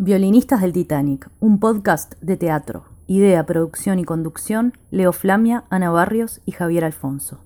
Violinistas 0.00 0.60
del 0.60 0.72
Titanic, 0.72 1.28
un 1.40 1.58
podcast 1.58 2.14
de 2.20 2.36
teatro. 2.36 2.84
Idea, 3.08 3.44
producción 3.46 3.98
y 3.98 4.04
conducción, 4.04 4.78
Leo 4.92 5.12
Flamia, 5.12 5.64
Ana 5.70 5.90
Barrios 5.90 6.40
y 6.46 6.52
Javier 6.52 6.84
Alfonso. 6.84 7.40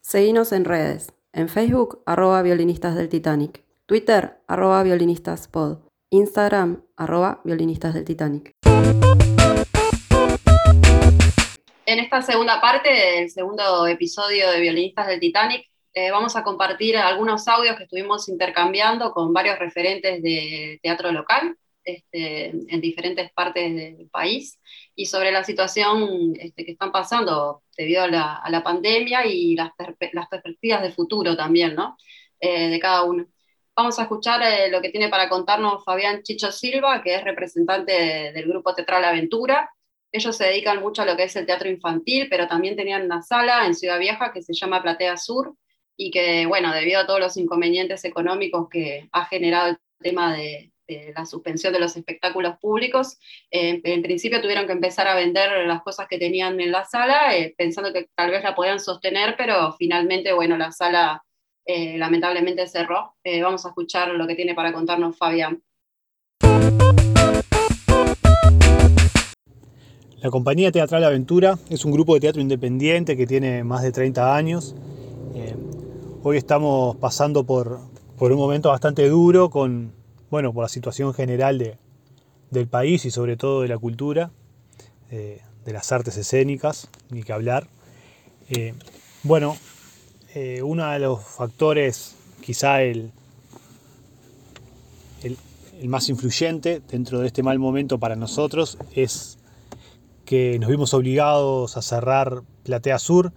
Seguinos 0.00 0.52
en 0.52 0.64
redes. 0.64 1.12
En 1.32 1.48
Facebook, 1.48 2.04
arroba 2.06 2.40
violinistas 2.42 2.94
del 2.94 3.08
Titanic. 3.08 3.64
Twitter, 3.86 4.38
arroba 4.46 4.84
violinistaspod. 4.84 5.78
Instagram, 6.10 6.84
arroba 6.96 7.40
violinistas 7.42 7.94
del 7.94 8.04
Titanic. 8.04 8.52
En 11.84 11.98
esta 11.98 12.22
segunda 12.22 12.60
parte 12.60 12.88
del 12.90 13.30
segundo 13.30 13.86
episodio 13.88 14.50
de 14.50 14.60
Violinistas 14.60 15.08
del 15.08 15.18
Titanic, 15.18 15.68
eh, 15.94 16.12
vamos 16.12 16.36
a 16.36 16.44
compartir 16.44 16.96
algunos 16.96 17.48
audios 17.48 17.76
que 17.76 17.84
estuvimos 17.84 18.28
intercambiando 18.28 19.12
con 19.12 19.32
varios 19.32 19.58
referentes 19.58 20.22
de 20.22 20.78
teatro 20.80 21.10
local 21.10 21.56
este, 21.84 22.50
en 22.50 22.80
diferentes 22.80 23.32
partes 23.32 23.74
del 23.74 24.08
país 24.10 24.60
y 24.94 25.06
sobre 25.06 25.32
la 25.32 25.42
situación 25.42 26.34
este, 26.38 26.64
que 26.64 26.72
están 26.72 26.92
pasando 26.92 27.64
debido 27.76 28.04
a 28.04 28.08
la, 28.08 28.62
pandemia 28.62 29.26
y 29.26 29.56
las, 29.56 29.72
perspectivas 30.30 30.82
de 30.82 30.92
futuro 30.92 31.36
también, 31.36 31.74
¿no? 31.74 31.96
Eh, 32.38 32.68
de 32.68 32.78
cada 32.78 33.02
uno. 33.02 33.26
Vamos 33.74 33.98
a 33.98 34.02
escuchar 34.02 34.40
eh, 34.42 34.70
lo 34.70 34.80
que 34.80 34.90
tiene 34.90 35.08
para 35.08 35.28
contarnos 35.28 35.84
Fabián 35.84 36.22
Chicho 36.22 36.52
Silva, 36.52 37.02
que 37.02 37.16
es 37.16 37.24
representante 37.24 38.30
del 38.32 38.46
grupo 38.46 38.72
Teatral 38.72 39.04
Aventura. 39.04 39.68
Ellos 40.12 40.36
se 40.36 40.44
dedican 40.44 40.80
mucho 40.80 41.02
a 41.02 41.06
lo 41.06 41.16
que 41.16 41.24
es 41.24 41.34
el 41.36 41.46
teatro 41.46 41.70
infantil, 41.70 42.28
pero 42.28 42.46
también 42.46 42.76
tenían 42.76 43.02
una 43.02 43.22
sala 43.22 43.66
en 43.66 43.74
Ciudad 43.74 43.98
Vieja 43.98 44.30
que 44.32 44.42
se 44.42 44.52
llama 44.52 44.82
Platea 44.82 45.16
Sur 45.16 45.56
y 45.96 46.10
que, 46.10 46.44
bueno, 46.46 46.72
debido 46.72 47.00
a 47.00 47.06
todos 47.06 47.20
los 47.20 47.36
inconvenientes 47.38 48.04
económicos 48.04 48.68
que 48.68 49.08
ha 49.10 49.24
generado 49.24 49.70
el 49.70 49.78
tema 50.00 50.36
de, 50.36 50.68
la 51.16 51.24
suspensión 51.24 51.72
de 51.72 51.80
los 51.80 51.96
espectáculos 51.96 52.58
públicos, 52.60 53.18
eh, 53.50 53.80
en 53.82 54.02
principio 54.02 54.42
tuvieron 54.42 54.66
que 54.66 54.72
empezar 54.72 55.08
a 55.08 55.14
vender 55.14 55.66
las 55.66 55.80
cosas 55.82 56.06
que 56.06 56.18
tenían 56.18 56.60
en 56.60 56.70
la 56.70 56.84
sala, 56.84 57.34
eh, 57.34 57.54
pensando 57.56 57.94
que 57.94 58.10
tal 58.14 58.30
vez 58.30 58.42
la 58.44 58.54
podían 58.54 58.78
sostener, 58.78 59.34
pero 59.38 59.72
finalmente, 59.78 60.34
bueno, 60.34 60.58
la 60.58 60.70
sala 60.70 61.24
eh, 61.64 61.96
lamentablemente 61.96 62.66
cerró. 62.66 63.16
vamos 63.24 63.64
a 63.64 63.68
escuchar 63.70 64.08
lo 64.08 64.26
que 64.26 64.34
tiene 64.34 64.54
para 64.54 64.74
contarnos 64.74 65.16
Fabián. 65.16 65.62
La 70.22 70.30
compañía 70.30 70.70
teatral 70.70 71.02
Aventura 71.02 71.58
es 71.68 71.84
un 71.84 71.90
grupo 71.90 72.14
de 72.14 72.20
teatro 72.20 72.40
independiente 72.40 73.16
que 73.16 73.26
tiene 73.26 73.64
más 73.64 73.82
de 73.82 73.90
30 73.90 74.36
años. 74.36 74.76
hoy 76.22 76.36
estamos 76.36 76.94
pasando 76.98 77.42
por, 77.42 77.80
por 78.16 78.30
un 78.30 78.38
momento 78.38 78.68
bastante 78.68 79.08
duro 79.08 79.50
con, 79.50 79.90
bueno, 80.30 80.52
por 80.52 80.62
la 80.62 80.68
situación 80.68 81.12
general 81.12 81.76
del 82.52 82.68
país 82.68 83.04
y 83.04 83.10
sobre 83.10 83.36
todo 83.36 83.62
de 83.62 83.68
la 83.68 83.76
cultura, 83.78 84.30
eh, 85.10 85.40
de 85.64 85.72
las 85.72 85.90
artes 85.90 86.16
escénicas, 86.16 86.88
ni 87.10 87.24
que 87.24 87.32
hablar. 87.32 87.66
Eh, 88.48 88.74
bueno, 89.24 89.56
eh, 90.36 90.62
uno 90.62 90.88
de 90.88 91.00
los 91.00 91.20
factores, 91.20 92.14
quizá 92.40 92.80
el, 92.82 93.10
el, 95.24 95.36
más 95.88 96.08
influyente 96.08 96.80
dentro 96.88 97.18
de 97.18 97.26
este 97.26 97.42
mal 97.42 97.58
momento 97.58 97.98
para 97.98 98.14
nosotros, 98.14 98.78
es 98.94 99.38
que 100.32 100.58
nos 100.58 100.70
vimos 100.70 100.94
obligados 100.94 101.76
a 101.76 101.82
cerrar 101.82 102.42
Platea 102.62 102.98
Sur, 102.98 103.34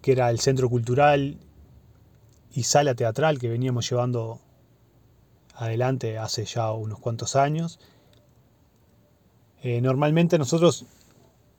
que 0.00 0.12
era 0.12 0.30
el 0.30 0.40
centro 0.40 0.70
cultural 0.70 1.36
y 2.54 2.62
sala 2.62 2.94
teatral 2.94 3.38
que 3.38 3.50
veníamos 3.50 3.90
llevando 3.90 4.40
adelante 5.54 6.16
hace 6.16 6.46
ya 6.46 6.72
unos 6.72 7.00
cuantos 7.00 7.36
años. 7.36 7.78
Eh, 9.62 9.82
normalmente 9.82 10.38
nosotros 10.38 10.86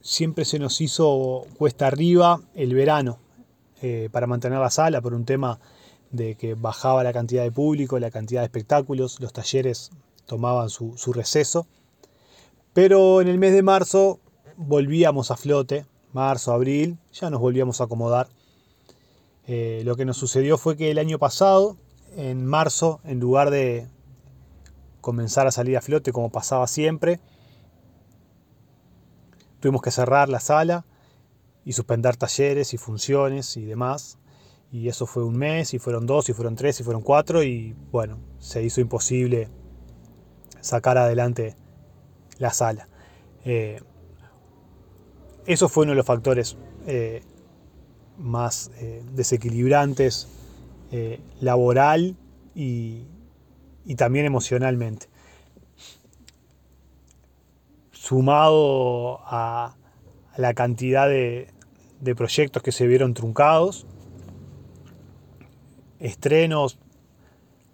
siempre 0.02 0.44
se 0.44 0.58
nos 0.58 0.82
hizo 0.82 1.46
cuesta 1.60 1.86
arriba 1.86 2.42
el 2.56 2.74
verano 2.74 3.20
eh, 3.84 4.10
para 4.12 4.26
mantener 4.26 4.58
la 4.58 4.72
sala 4.72 5.02
por 5.02 5.14
un 5.14 5.26
tema 5.26 5.60
de 6.10 6.34
que 6.34 6.56
bajaba 6.56 7.04
la 7.04 7.14
cantidad 7.14 7.44
de 7.44 7.52
público, 7.52 8.00
la 8.00 8.10
cantidad 8.10 8.42
de 8.42 8.46
espectáculos, 8.46 9.20
los 9.20 9.34
talleres 9.34 9.92
tomaban 10.26 10.72
su, 10.72 10.96
receso. 11.14 11.68
Pero 12.74 13.22
en 13.22 13.28
el 13.28 13.38
mes 13.38 13.54
de 13.54 13.62
marzo 13.62 14.20
volvíamos 14.60 15.32
a 15.32 15.38
flote, 15.38 15.86
marzo, 16.12 16.52
abril, 16.52 17.00
ya 17.14 17.30
nos 17.30 17.40
volvíamos 17.40 17.80
a 17.80 17.86
acomodar. 17.86 18.28
Eh, 19.48 19.84
lo 19.86 19.96
que 19.96 20.04
nos 20.04 20.18
sucedió 20.18 20.58
fue 20.58 20.76
que 20.76 20.92
el 20.92 21.00
año 21.00 21.18
pasado 21.18 21.78
en 22.18 22.46
marzo, 22.46 23.00
en 23.06 23.22
lugar 23.22 23.52
de 23.52 23.88
comenzar 25.00 25.48
a 25.48 25.52
salir 25.52 25.78
a 25.78 25.82
flote 25.82 26.12
como 26.12 26.30
pasaba 26.30 26.68
siempre, 26.68 27.22
tuvimos 29.62 29.82
que 29.82 29.92
cerrar 29.92 30.28
la 30.28 30.42
sala 30.42 30.86
y 31.64 31.72
suspender 31.72 32.18
talleres 32.18 32.74
y 32.74 32.78
funciones 32.78 33.56
y 33.56 33.64
demás. 33.64 34.18
Y 34.74 34.90
eso 34.90 35.08
fue 35.08 35.24
un 35.24 35.38
mes, 35.38 35.74
y 35.74 35.80
fueron 35.80 36.06
dos, 36.06 36.28
y 36.28 36.34
fueron 36.34 36.56
tres, 36.56 36.80
y 36.82 36.84
fueron 36.84 37.02
cuatro, 37.02 37.44
y 37.44 37.76
bueno, 37.92 38.20
se 38.40 38.62
hizo 38.62 38.82
imposible 38.82 39.50
sacar 40.60 40.98
adelante 40.98 41.56
la 42.38 42.52
sala. 42.52 42.88
Eh, 43.46 43.82
eso 45.54 45.68
fue 45.68 45.84
uno 45.84 45.94
de 45.94 45.98
los 45.98 46.06
factores 46.06 46.58
eh, 46.86 47.24
más 48.18 48.72
eh, 48.78 49.04
desequilibrantes 49.14 50.28
laboral 51.40 52.16
y, 52.56 53.06
también 53.96 54.26
emocionalmente. 54.26 55.08
Sumado 57.92 59.20
a, 59.24 59.76
la 60.38 60.54
cantidad 60.54 61.08
de, 61.08 61.52
proyectos 62.16 62.64
que 62.64 62.72
se 62.72 62.88
vieron 62.88 63.14
truncados, 63.14 63.86
estrenos 66.00 66.80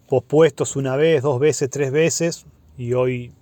pospuestos 0.07 0.75
una 0.75 0.95
vez, 0.95 1.21
dos 1.21 1.39
veces, 1.39 1.69
tres 1.69 1.91
veces, 1.91 2.45
y 2.77 2.93
hoy 2.93 3.33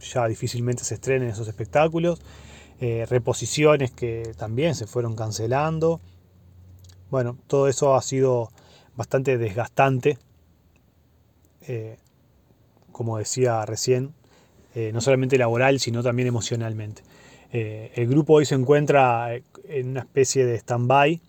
ya 0.00 0.26
difícilmente 0.26 0.82
se 0.82 0.94
estrenen 0.94 1.28
esos 1.28 1.46
espectáculos, 1.46 2.20
eh, 2.82 3.04
reposiciones 3.06 3.90
que 3.90 4.32
también 4.38 4.74
se 4.74 4.86
fueron 4.86 5.14
cancelando. 5.14 6.00
Bueno, 7.10 7.36
todo 7.46 7.68
eso 7.68 7.94
ha 7.94 8.00
sido 8.00 8.50
bastante 8.96 9.36
desgastante, 9.36 10.16
eh, 11.68 11.98
como 12.90 13.18
decía 13.18 13.66
recién, 13.66 14.14
eh, 14.74 14.92
no 14.94 15.02
solamente 15.02 15.36
laboral, 15.36 15.78
sino 15.78 16.02
también 16.02 16.28
emocionalmente. 16.28 17.02
El 17.52 18.06
grupo 18.06 18.34
hoy 18.34 18.46
se 18.46 18.54
encuentra 18.54 19.34
en 19.64 19.88
una 19.88 20.00
especie 20.00 20.46
de 20.46 20.54
stand-by, 20.54 21.20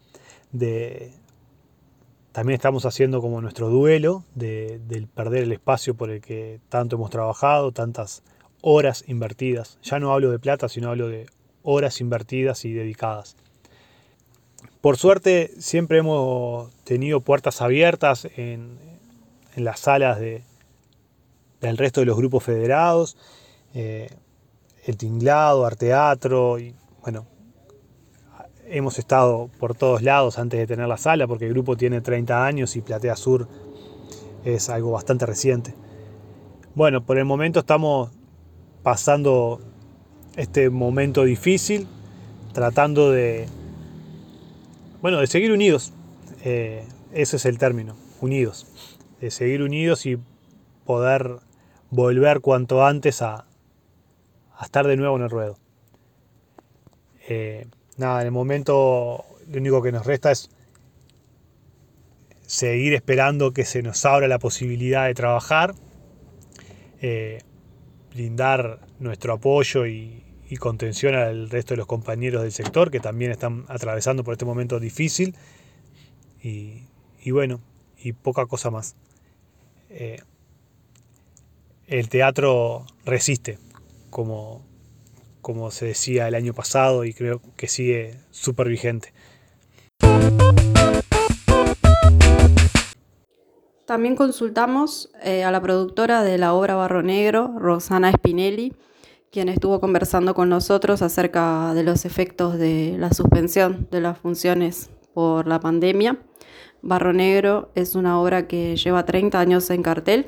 de, 0.51 1.13
también 2.31 2.55
estamos 2.55 2.85
haciendo 2.85 3.21
como 3.21 3.41
nuestro 3.41 3.69
duelo 3.69 4.23
del 4.35 5.07
perder 5.13 5.43
el 5.43 5.51
espacio 5.51 5.95
por 5.95 6.11
el 6.11 6.21
que 6.21 6.59
tanto 6.69 6.95
hemos 6.95 7.09
trabajado, 7.09 7.71
tantas 7.71 8.21
horas 8.61 9.03
invertidas. 9.07 9.79
Ya 9.81 9.99
no 9.99 10.13
hablo 10.13 10.29
de 10.29 10.37
plata, 10.37 10.69
sino 10.69 10.91
hablo 10.91 11.07
de 11.07 11.25
horas 11.63 12.01
invertidas 12.01 12.65
y 12.65 12.73
dedicadas. 12.73 13.35
Por 14.81 14.97
suerte 14.97 15.51
siempre 15.59 15.99
hemos 15.99 16.71
tenido 16.83 17.21
puertas 17.21 17.61
abiertas 17.61 18.27
en, 18.35 18.79
las 19.55 19.81
salas 19.81 20.19
de, 20.19 20.43
del 21.59 21.77
resto 21.77 21.99
de 21.99 22.07
los 22.07 22.17
grupos 22.17 22.43
federados, 22.43 23.17
eh, 23.73 24.09
el 24.85 24.97
tinglado, 24.97 25.65
arteatro, 25.65 26.57
y 26.57 26.73
bueno, 27.01 27.27
hemos 28.65 28.97
estado 28.97 29.49
por 29.59 29.75
todos 29.75 30.01
lados 30.01 30.39
antes 30.39 30.59
de 30.59 30.65
tener 30.65 30.87
la 30.87 30.97
sala, 30.97 31.27
porque 31.27 31.45
el 31.45 31.53
grupo 31.53 31.77
tiene 31.77 32.01
30 32.01 32.45
años 32.45 32.75
y 32.75 32.81
Platea 32.81 33.15
Sur 33.15 33.47
es 34.45 34.69
algo 34.69 34.91
bastante 34.91 35.25
reciente. 35.25 35.75
Bueno, 36.73 37.05
por 37.05 37.17
el 37.17 37.25
momento 37.25 37.59
estamos 37.59 38.11
pasando 38.81 39.59
este 40.35 40.69
momento 40.69 41.23
difícil, 41.23 41.87
tratando 42.53 43.11
de, 43.11 43.47
bueno, 45.01 45.19
de 45.19 45.27
seguir 45.27 45.51
unidos. 45.51 45.93
Eh, 46.43 46.85
ese 47.13 47.37
es 47.37 47.45
el 47.45 47.57
término, 47.57 47.95
unidos. 48.21 48.67
De 49.19 49.31
seguir 49.31 49.61
unidos 49.61 50.05
y 50.05 50.17
poder 50.85 51.37
volver 51.89 52.41
cuanto 52.41 52.85
antes 52.85 53.21
a, 53.21 53.45
estar 54.61 54.87
de 54.87 54.95
nuevo 54.95 55.17
en 55.17 55.23
el 55.23 55.29
ruedo. 55.29 55.57
Eh, 57.27 57.67
nada, 57.97 58.21
en 58.21 58.27
el 58.27 58.31
momento 58.31 59.25
lo 59.49 59.57
único 59.57 59.81
que 59.81 59.91
nos 59.91 60.05
resta 60.05 60.31
es 60.31 60.49
seguir 62.45 62.93
esperando 62.93 63.53
que 63.53 63.65
se 63.65 63.81
nos 63.81 64.05
abra 64.05 64.27
la 64.27 64.37
posibilidad 64.37 65.07
de 65.07 65.13
trabajar, 65.13 65.73
eh, 67.01 67.41
brindar 68.13 68.79
nuestro 69.01 69.33
apoyo 69.33 69.85
y, 69.85 70.23
contención 70.59 71.15
al 71.15 71.49
resto 71.49 71.73
de 71.73 71.77
los 71.77 71.87
compañeros 71.87 72.41
del 72.41 72.51
sector 72.51 72.91
que 72.91 72.99
también 72.99 73.31
están 73.31 73.63
atravesando 73.69 74.25
por 74.25 74.33
este 74.33 74.43
momento 74.43 74.81
difícil. 74.81 75.33
Y, 76.43 76.83
bueno, 77.31 77.61
y 77.97 78.11
poca 78.11 78.45
cosa 78.47 78.69
más. 78.69 78.95
Eh, 79.89 80.21
el 81.87 82.09
teatro 82.09 82.85
resiste, 83.05 83.59
como, 84.09 84.61
como 85.41 85.71
se 85.71 85.85
decía 85.85 86.27
el 86.27 86.35
año 86.35 86.53
pasado 86.53 87.05
y 87.05 87.13
creo 87.13 87.41
que 87.55 87.69
sigue 87.69 88.17
súper 88.31 88.67
vigente. 88.67 89.13
También 93.85 94.17
consultamos 94.17 95.11
eh, 95.23 95.45
a 95.45 95.51
la 95.51 95.61
productora 95.61 96.23
de 96.23 96.37
la 96.37 96.53
obra 96.53 96.75
Barro 96.75 97.03
Negro, 97.03 97.53
Rosana 97.57 98.11
Spinelli, 98.11 98.73
quien 99.31 99.47
estuvo 99.47 99.79
conversando 99.79 100.33
con 100.33 100.49
nosotros 100.49 101.01
acerca 101.01 101.73
de 101.73 101.83
los 101.83 102.03
efectos 102.03 102.57
de 102.57 102.97
la 102.99 103.13
suspensión 103.13 103.87
de 103.89 104.01
las 104.01 104.17
funciones 104.17 104.89
por 105.13 105.47
la 105.47 105.61
pandemia. 105.61 106.17
Barro 106.81 107.13
Negro 107.13 107.71
es 107.73 107.95
una 107.95 108.19
obra 108.19 108.47
que 108.47 108.75
lleva 108.75 109.05
30 109.05 109.39
años 109.39 109.69
en 109.69 109.83
cartel 109.83 110.27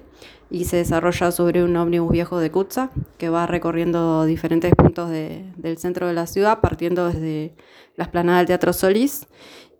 y 0.50 0.66
se 0.66 0.78
desarrolla 0.78 1.32
sobre 1.32 1.66
un 1.66 1.76
ómnibus 1.76 2.12
viejo 2.12 2.40
de 2.40 2.50
Kutza 2.50 2.92
que 3.18 3.28
va 3.28 3.46
recorriendo 3.46 4.24
diferentes 4.24 4.74
puntos 4.74 5.10
del 5.10 5.78
centro 5.80 6.08
de 6.08 6.14
la 6.14 6.26
ciudad, 6.26 6.62
partiendo 6.62 7.08
desde 7.08 7.56
la 7.98 8.06
esplanada 8.06 8.38
del 8.38 8.48
Teatro 8.48 8.72
Solís. 8.72 9.28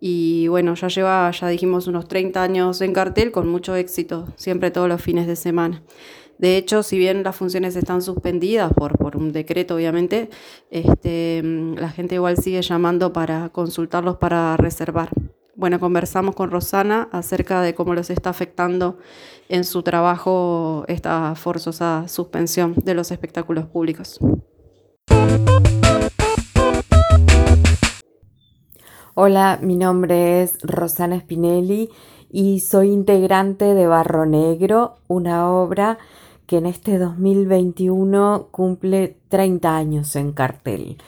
Y 0.00 0.48
bueno, 0.48 0.74
ya 0.74 0.88
lleva, 0.88 1.30
ya 1.30 1.48
dijimos, 1.48 1.86
unos 1.86 2.08
30 2.08 2.42
años 2.42 2.82
en 2.82 2.92
cartel 2.92 3.32
con 3.32 3.48
mucho 3.48 3.74
éxito, 3.74 4.26
siempre 4.36 4.70
todos 4.70 4.88
los 4.88 5.00
fines 5.00 5.26
de 5.26 5.36
semana. 5.36 5.82
De 6.38 6.56
hecho, 6.56 6.82
si 6.82 6.98
bien 6.98 7.22
las 7.22 7.36
funciones 7.36 7.76
están 7.76 8.02
suspendidas 8.02 8.72
por, 8.72 8.98
por 8.98 9.16
un 9.16 9.32
decreto, 9.32 9.76
obviamente, 9.76 10.30
este, 10.70 11.42
la 11.42 11.90
gente 11.90 12.16
igual 12.16 12.36
sigue 12.36 12.60
llamando 12.62 13.12
para 13.12 13.50
consultarlos 13.50 14.16
para 14.16 14.56
reservar. 14.56 15.10
Bueno, 15.56 15.78
conversamos 15.78 16.34
con 16.34 16.50
Rosana 16.50 17.08
acerca 17.12 17.62
de 17.62 17.74
cómo 17.76 17.94
los 17.94 18.10
está 18.10 18.30
afectando 18.30 18.98
en 19.48 19.62
su 19.62 19.84
trabajo 19.84 20.84
esta 20.88 21.34
forzosa 21.36 22.08
suspensión 22.08 22.74
de 22.82 22.94
los 22.94 23.12
espectáculos 23.12 23.66
públicos. 23.66 24.18
Hola, 29.14 29.60
mi 29.62 29.76
nombre 29.76 30.42
es 30.42 30.58
Rosana 30.62 31.20
Spinelli 31.20 31.88
y 32.32 32.58
soy 32.58 32.90
integrante 32.90 33.74
de 33.74 33.86
Barro 33.86 34.26
Negro, 34.26 34.96
una 35.06 35.48
obra 35.52 35.98
que 36.46 36.58
en 36.58 36.66
este 36.66 36.98
2021 36.98 38.48
cumple 38.50 39.16
30 39.28 39.76
años 39.76 40.16
en 40.16 40.32
cartel. 40.32 40.98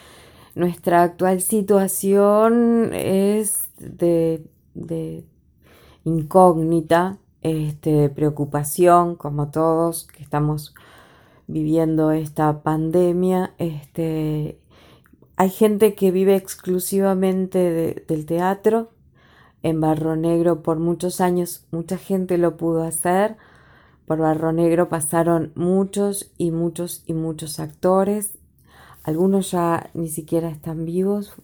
Nuestra 0.55 1.03
actual 1.03 1.43
situación 1.43 2.93
es 2.95 3.69
de, 3.79 4.43
incógnita, 6.05 7.19
este, 7.43 7.93
de 7.93 8.09
preocupación, 8.09 9.17
como 9.17 9.51
todos 9.51 10.07
que 10.07 10.23
estamos 10.23 10.75
viviendo 11.47 12.11
esta 12.11 12.63
pandemia. 12.63 13.55
Este, 13.59 14.59
hay 15.37 15.51
gente 15.51 15.95
que 15.95 16.11
vive 16.11 16.37
exclusivamente 16.37 18.05
del 18.09 18.27
teatro. 18.27 18.91
En 19.63 19.81
Barro 19.81 20.17
Negro 20.17 20.63
por 20.63 20.79
muchos 20.79 21.21
años 21.21 21.67
mucha 21.71 21.99
gente 21.99 22.39
lo 22.39 22.57
pudo 22.57 22.83
hacer. 22.83 23.37
Por 24.07 24.19
Barro 24.19 24.53
Negro 24.53 24.89
pasaron 24.89 25.53
muchos 25.55 26.33
y 26.39 26.51
muchos 26.51 27.03
y 27.07 27.13
muchos 27.13 27.61
actores. 27.61 28.39
Algunos 29.03 29.51
ya 29.51 29.91
ni 29.95 30.09
siquiera 30.09 30.49
están 30.49 30.85
vivos, 30.85 31.37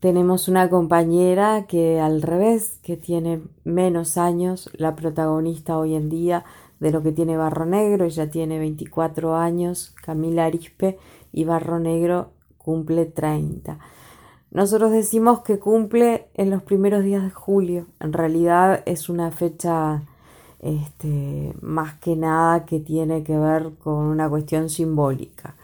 tenemos 0.00 0.48
una 0.48 0.70
compañera 0.70 1.66
que 1.66 2.00
al 2.00 2.22
revés, 2.22 2.78
que 2.82 2.96
tiene 2.96 3.42
menos 3.64 4.16
años, 4.16 4.70
la 4.72 4.96
protagonista 4.96 5.78
hoy 5.78 5.94
en 5.94 6.08
día 6.08 6.46
de 6.80 6.90
lo 6.90 7.02
que 7.02 7.12
tiene 7.12 7.36
Barro 7.36 7.66
Negro, 7.66 8.06
ella 8.06 8.30
tiene 8.30 8.58
24 8.58 9.36
años, 9.36 9.94
Camila 10.02 10.46
Arispe, 10.46 10.98
y 11.32 11.44
Barro 11.44 11.78
Negro 11.78 12.30
cumple 12.56 13.04
30. 13.04 13.78
Nosotros 14.52 14.90
decimos 14.90 15.40
que 15.40 15.58
cumple 15.58 16.28
en 16.32 16.48
los 16.48 16.62
primeros 16.62 17.04
días 17.04 17.22
de 17.22 17.30
julio, 17.30 17.86
en 18.00 18.14
realidad 18.14 18.82
es 18.86 19.10
una 19.10 19.30
fecha 19.30 20.04
este, 20.60 21.54
más 21.60 21.94
que 21.94 22.16
nada 22.16 22.64
que 22.64 22.80
tiene 22.80 23.22
que 23.22 23.38
ver 23.38 23.72
con 23.82 24.04
una 24.04 24.28
cuestión 24.28 24.68
simbólica. 24.68 25.54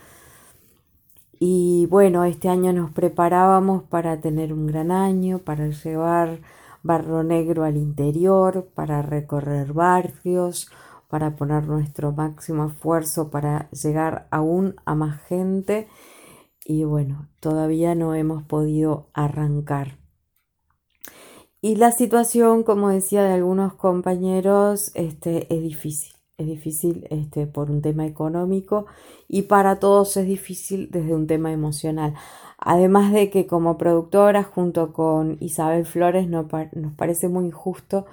Y 1.38 1.86
bueno, 1.90 2.24
este 2.24 2.48
año 2.48 2.72
nos 2.72 2.90
preparábamos 2.90 3.82
para 3.84 4.20
tener 4.20 4.52
un 4.52 4.66
gran 4.66 4.90
año, 4.90 5.38
para 5.38 5.68
llevar 5.68 6.40
barro 6.82 7.22
negro 7.22 7.64
al 7.64 7.76
interior, 7.76 8.68
para 8.74 9.02
recorrer 9.02 9.72
barrios, 9.72 10.70
para 11.08 11.36
poner 11.36 11.66
nuestro 11.66 12.12
máximo 12.12 12.66
esfuerzo 12.66 13.30
para 13.30 13.68
llegar 13.70 14.26
aún 14.30 14.76
a 14.84 14.94
más 14.94 15.20
gente. 15.24 15.88
Y 16.64 16.84
bueno, 16.84 17.28
todavía 17.40 17.94
no 17.94 18.14
hemos 18.14 18.42
podido 18.42 19.08
arrancar. 19.12 19.98
Y 21.66 21.74
la 21.74 21.90
situación, 21.90 22.62
como 22.62 22.90
decía 22.90 23.24
de 23.24 23.32
algunos 23.32 23.74
compañeros, 23.74 24.92
este, 24.94 25.52
es 25.52 25.60
difícil 25.60 26.12
es 26.38 26.46
difícil 26.46 27.08
este, 27.10 27.48
por 27.48 27.72
un 27.72 27.82
tema 27.82 28.06
económico 28.06 28.86
y 29.26 29.42
para 29.42 29.80
todos 29.80 30.16
es 30.16 30.26
difícil 30.28 30.88
desde 30.92 31.12
un 31.12 31.26
tema 31.26 31.50
emocional. 31.50 32.14
Además 32.58 33.12
de 33.12 33.30
que 33.30 33.48
como 33.48 33.78
productora 33.78 34.44
junto 34.44 34.92
con 34.92 35.38
Isabel 35.40 35.86
Flores 35.86 36.28
nos 36.28 36.46
parece 36.96 37.26
muy 37.26 37.46
injusto 37.46 38.06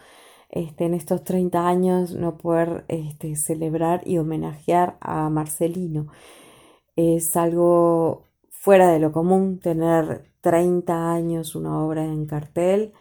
este, 0.49 0.85
en 0.85 0.95
estos 0.95 1.23
30 1.23 1.67
años 1.67 2.15
no 2.15 2.37
poder 2.39 2.85
este, 2.87 3.35
celebrar 3.35 4.01
y 4.03 4.17
homenajear 4.17 4.97
a 4.99 5.29
Marcelino. 5.29 6.07
Es 6.95 7.37
algo 7.37 8.23
fuera 8.49 8.87
de 8.91 8.97
lo 8.99 9.11
común 9.11 9.59
tener 9.59 10.31
30 10.41 11.11
años 11.13 11.53
una 11.55 11.83
obra 11.83 12.03
en 12.03 12.25
cartel 12.25 12.93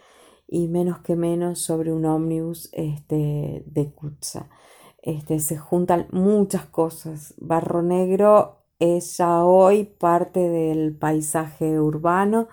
y 0.46 0.68
menos 0.68 1.00
que 1.00 1.16
menos 1.16 1.60
sobre 1.60 1.92
un 1.92 2.04
ómnibus 2.04 2.68
este, 2.72 3.64
de 3.66 3.92
Kutza 3.92 4.48
este, 5.02 5.40
se 5.40 5.58
juntan 5.58 6.06
muchas 6.12 6.64
cosas. 6.66 7.34
Barro 7.38 7.82
Negro 7.82 8.62
es 8.78 9.18
ya 9.18 9.44
hoy 9.44 9.84
parte 9.84 10.48
del 10.48 10.96
paisaje 10.96 11.80
urbano. 11.80 12.48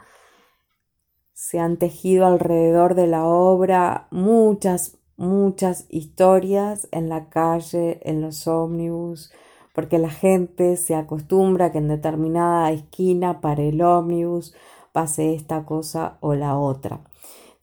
Se 1.33 1.59
han 1.59 1.77
tejido 1.77 2.25
alrededor 2.25 2.95
de 2.95 3.07
la 3.07 3.25
obra 3.25 4.07
muchas, 4.11 4.97
muchas 5.15 5.85
historias 5.89 6.87
en 6.91 7.07
la 7.07 7.29
calle, 7.29 7.99
en 8.03 8.19
los 8.21 8.47
ómnibus, 8.47 9.31
porque 9.73 9.99
la 9.99 10.09
gente 10.09 10.75
se 10.75 10.95
acostumbra 10.95 11.71
que 11.71 11.77
en 11.77 11.87
determinada 11.87 12.71
esquina 12.71 13.41
para 13.41 13.61
el 13.61 13.81
ómnibus 13.81 14.55
pase 14.91 15.33
esta 15.35 15.65
cosa 15.65 16.17
o 16.19 16.33
la 16.33 16.57
otra. 16.57 17.08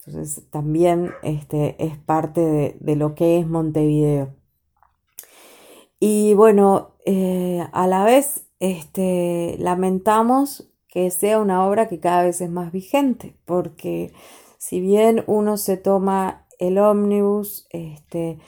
Entonces 0.07 0.45
también 0.49 1.11
este, 1.21 1.75
es 1.83 1.97
parte 1.97 2.41
de, 2.41 2.77
de 2.79 2.95
lo 2.95 3.13
que 3.13 3.39
es 3.39 3.47
Montevideo. 3.47 4.33
Y 5.99 6.33
bueno, 6.33 6.91
eh, 7.05 7.67
a 7.71 7.87
la 7.87 8.03
vez 8.03 8.45
este, 8.59 9.55
lamentamos 9.59 10.69
que 10.87 11.09
sea 11.11 11.39
una 11.39 11.65
obra 11.67 11.87
que 11.87 11.99
cada 11.99 12.23
vez 12.23 12.41
es 12.41 12.49
más 12.49 12.71
vigente, 12.71 13.35
porque 13.45 14.13
si 14.57 14.79
bien 14.79 15.23
uno 15.27 15.57
se 15.57 15.77
toma 15.77 16.47
el 16.59 16.77
ómnibus 16.77 17.67
este, 17.71 18.39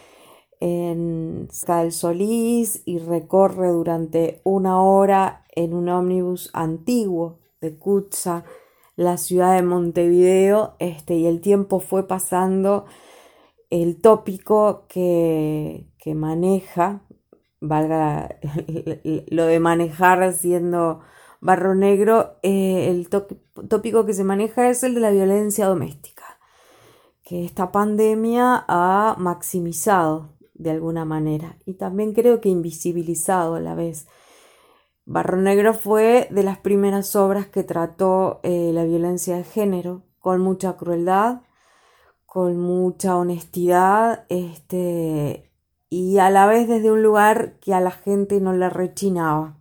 en 0.60 1.48
Cal 1.66 1.92
Solís 1.92 2.82
y 2.86 3.00
recorre 3.00 3.70
durante 3.70 4.42
una 4.44 4.82
hora 4.82 5.44
en 5.56 5.74
un 5.74 5.89
ómnibus 5.89 6.50
antiguo 6.54 7.39
de 7.62 7.78
Kutza, 7.78 8.46
la 9.00 9.15
ciudad 9.15 9.56
de 9.56 9.62
Montevideo, 9.62 10.75
este, 10.79 11.15
y 11.15 11.25
el 11.25 11.39
tiempo 11.39 11.79
fue 11.79 12.06
pasando, 12.06 12.86
el 13.70 14.01
tópico 14.01 14.88
que, 14.89 15.88
que 15.98 16.15
maneja 16.15 17.03
valga 17.62 18.39
lo 19.03 19.46
de 19.46 19.60
manejar 19.62 20.34
siendo 20.34 21.00
barro 21.39 21.75
negro, 21.75 22.39
eh, 22.44 22.89
el 22.89 23.08
tópico 23.08 24.06
que 24.06 24.13
se 24.13 24.25
maneja 24.25 24.70
es 24.70 24.84
el 24.84 24.96
de 24.96 25.00
la 25.00 25.12
violencia 25.12 25.65
doméstica, 25.65 26.38
que 27.24 27.46
esta 27.46 27.72
pandemia 27.72 28.65
ha 28.68 29.15
maximizado 29.18 30.36
de 30.56 30.72
alguna 30.72 31.06
manera 31.06 31.58
y 31.65 31.75
también 31.75 32.12
creo 32.13 32.41
que 32.41 32.50
invisibilizado 32.50 33.56
a 33.56 33.62
la 33.62 33.75
vez. 33.75 34.08
Barro 35.12 35.38
Negro 35.38 35.74
fue 35.74 36.28
de 36.30 36.44
las 36.44 36.60
primeras 36.60 37.16
obras 37.16 37.48
que 37.48 37.63
trató 37.63 38.39
eh, 38.44 38.70
la 38.75 38.84
violencia 38.84 39.38
de 39.38 39.44
género 39.44 40.04
con 40.20 40.39
mucha 40.39 40.78
crueldad, 40.78 41.42
con 42.28 42.58
mucha 42.58 43.18
honestidad, 43.18 44.28
este, 44.30 45.51
y 45.89 46.20
a 46.20 46.30
la 46.30 46.46
vez 46.46 46.68
desde 46.68 46.92
un 46.92 47.01
lugar 47.01 47.56
que 47.60 47.74
a 47.74 47.80
la 47.80 47.89
gente 47.89 48.39
no 48.39 48.54
le 48.54 48.70
rechinaba. 48.70 49.58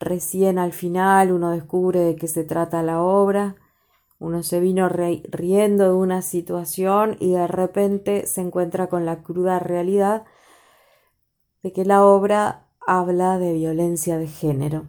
recién 0.00 0.58
al 0.58 0.72
final 0.72 1.30
uno 1.30 1.52
descubre 1.52 2.00
de 2.00 2.16
qué 2.16 2.26
se 2.26 2.42
trata 2.42 2.82
la 2.82 3.00
obra, 3.00 3.54
uno 4.18 4.42
se 4.42 4.58
vino 4.58 4.88
riendo 4.88 5.84
de 5.84 5.94
una 5.94 6.20
situación 6.20 7.16
y 7.20 7.30
de 7.30 7.46
repente 7.46 8.26
se 8.26 8.40
encuentra 8.40 8.88
con 8.88 9.06
la 9.06 9.22
cruda 9.22 9.60
realidad 9.60 10.24
de 11.62 11.72
que 11.72 11.84
la 11.84 12.04
obra 12.04 12.67
habla 12.88 13.38
de 13.38 13.52
violencia 13.52 14.16
de 14.16 14.26
género. 14.26 14.88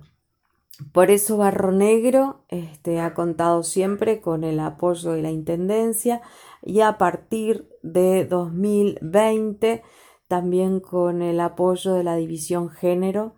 Por 0.93 1.11
eso 1.11 1.35
Barro 1.35 1.73
Negro 1.73 2.45
este, 2.47 3.01
ha 3.01 3.13
contado 3.13 3.63
siempre 3.63 4.21
con 4.21 4.45
el 4.45 4.61
apoyo 4.61 5.11
de 5.11 5.21
la 5.21 5.31
Intendencia 5.31 6.21
y 6.63 6.79
a 6.79 6.97
partir 6.97 7.67
de 7.83 8.23
2020 8.25 9.83
también 10.29 10.79
con 10.79 11.21
el 11.21 11.41
apoyo 11.41 11.93
de 11.93 12.03
la 12.05 12.15
División 12.15 12.69
Género, 12.69 13.35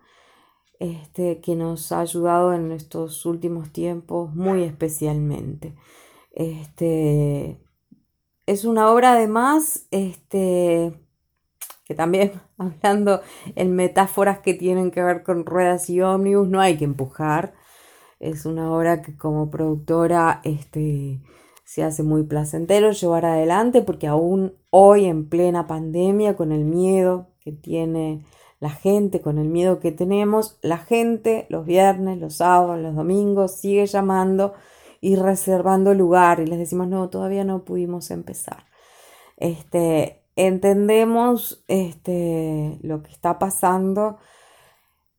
este, 0.79 1.41
que 1.41 1.55
nos 1.55 1.91
ha 1.91 2.01
ayudado 2.01 2.53
en 2.53 2.71
estos 2.71 3.25
últimos 3.25 3.71
tiempos 3.71 4.35
muy 4.35 4.61
especialmente. 4.61 5.75
Este, 6.31 7.59
es 8.45 8.65
una 8.65 8.91
obra 8.91 9.13
además 9.13 9.87
este, 9.89 10.93
que 11.91 11.95
también 11.95 12.31
hablando 12.57 13.19
en 13.55 13.75
metáforas 13.75 14.39
que 14.39 14.53
tienen 14.53 14.91
que 14.91 15.03
ver 15.03 15.23
con 15.23 15.45
ruedas 15.45 15.89
y 15.89 16.01
ómnibus, 16.01 16.47
no 16.47 16.61
hay 16.61 16.77
que 16.77 16.85
empujar. 16.85 17.53
Es 18.19 18.45
una 18.45 18.71
obra 18.73 19.01
que 19.01 19.17
como 19.17 19.49
productora 19.49 20.39
este, 20.45 21.19
se 21.65 21.83
hace 21.83 22.03
muy 22.03 22.23
placentero 22.23 22.91
llevar 22.91 23.25
adelante 23.25 23.81
porque 23.81 24.07
aún 24.07 24.53
hoy 24.69 25.05
en 25.05 25.27
plena 25.27 25.67
pandemia, 25.67 26.37
con 26.37 26.53
el 26.53 26.63
miedo 26.63 27.27
que 27.41 27.51
tiene 27.51 28.23
la 28.61 28.69
gente, 28.69 29.19
con 29.19 29.37
el 29.37 29.49
miedo 29.49 29.79
que 29.79 29.91
tenemos, 29.91 30.57
la 30.61 30.77
gente 30.77 31.45
los 31.49 31.65
viernes, 31.65 32.19
los 32.19 32.35
sábados, 32.35 32.79
los 32.79 32.95
domingos 32.95 33.57
sigue 33.57 33.85
llamando 33.85 34.53
y 35.01 35.17
reservando 35.17 35.93
lugar 35.93 36.39
y 36.39 36.45
les 36.45 36.59
decimos 36.59 36.87
no, 36.87 37.09
todavía 37.09 37.43
no 37.43 37.65
pudimos 37.65 38.11
empezar. 38.11 38.65
Este, 39.35 40.20
entendemos 40.35 41.63
este, 41.67 42.79
lo 42.81 43.03
que 43.03 43.11
está 43.11 43.39
pasando, 43.39 44.17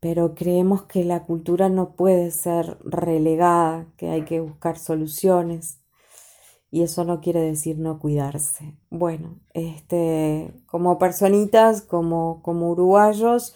pero 0.00 0.34
creemos 0.34 0.82
que 0.84 1.04
la 1.04 1.24
cultura 1.24 1.68
no 1.68 1.94
puede 1.94 2.30
ser 2.30 2.78
relegada, 2.84 3.86
que 3.96 4.10
hay 4.10 4.24
que 4.24 4.40
buscar 4.40 4.78
soluciones. 4.78 5.78
Y 6.70 6.82
eso 6.82 7.04
no 7.04 7.20
quiere 7.20 7.40
decir 7.40 7.78
no 7.78 7.98
cuidarse. 7.98 8.74
Bueno, 8.88 9.38
este, 9.52 10.54
como 10.66 10.98
personitas, 10.98 11.82
como, 11.82 12.42
como 12.42 12.70
uruguayos, 12.70 13.54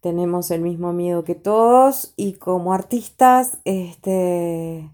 tenemos 0.00 0.50
el 0.50 0.62
mismo 0.62 0.92
miedo 0.92 1.24
que 1.24 1.34
todos 1.34 2.12
y 2.16 2.34
como 2.34 2.72
artistas, 2.72 3.58
este, 3.64 4.90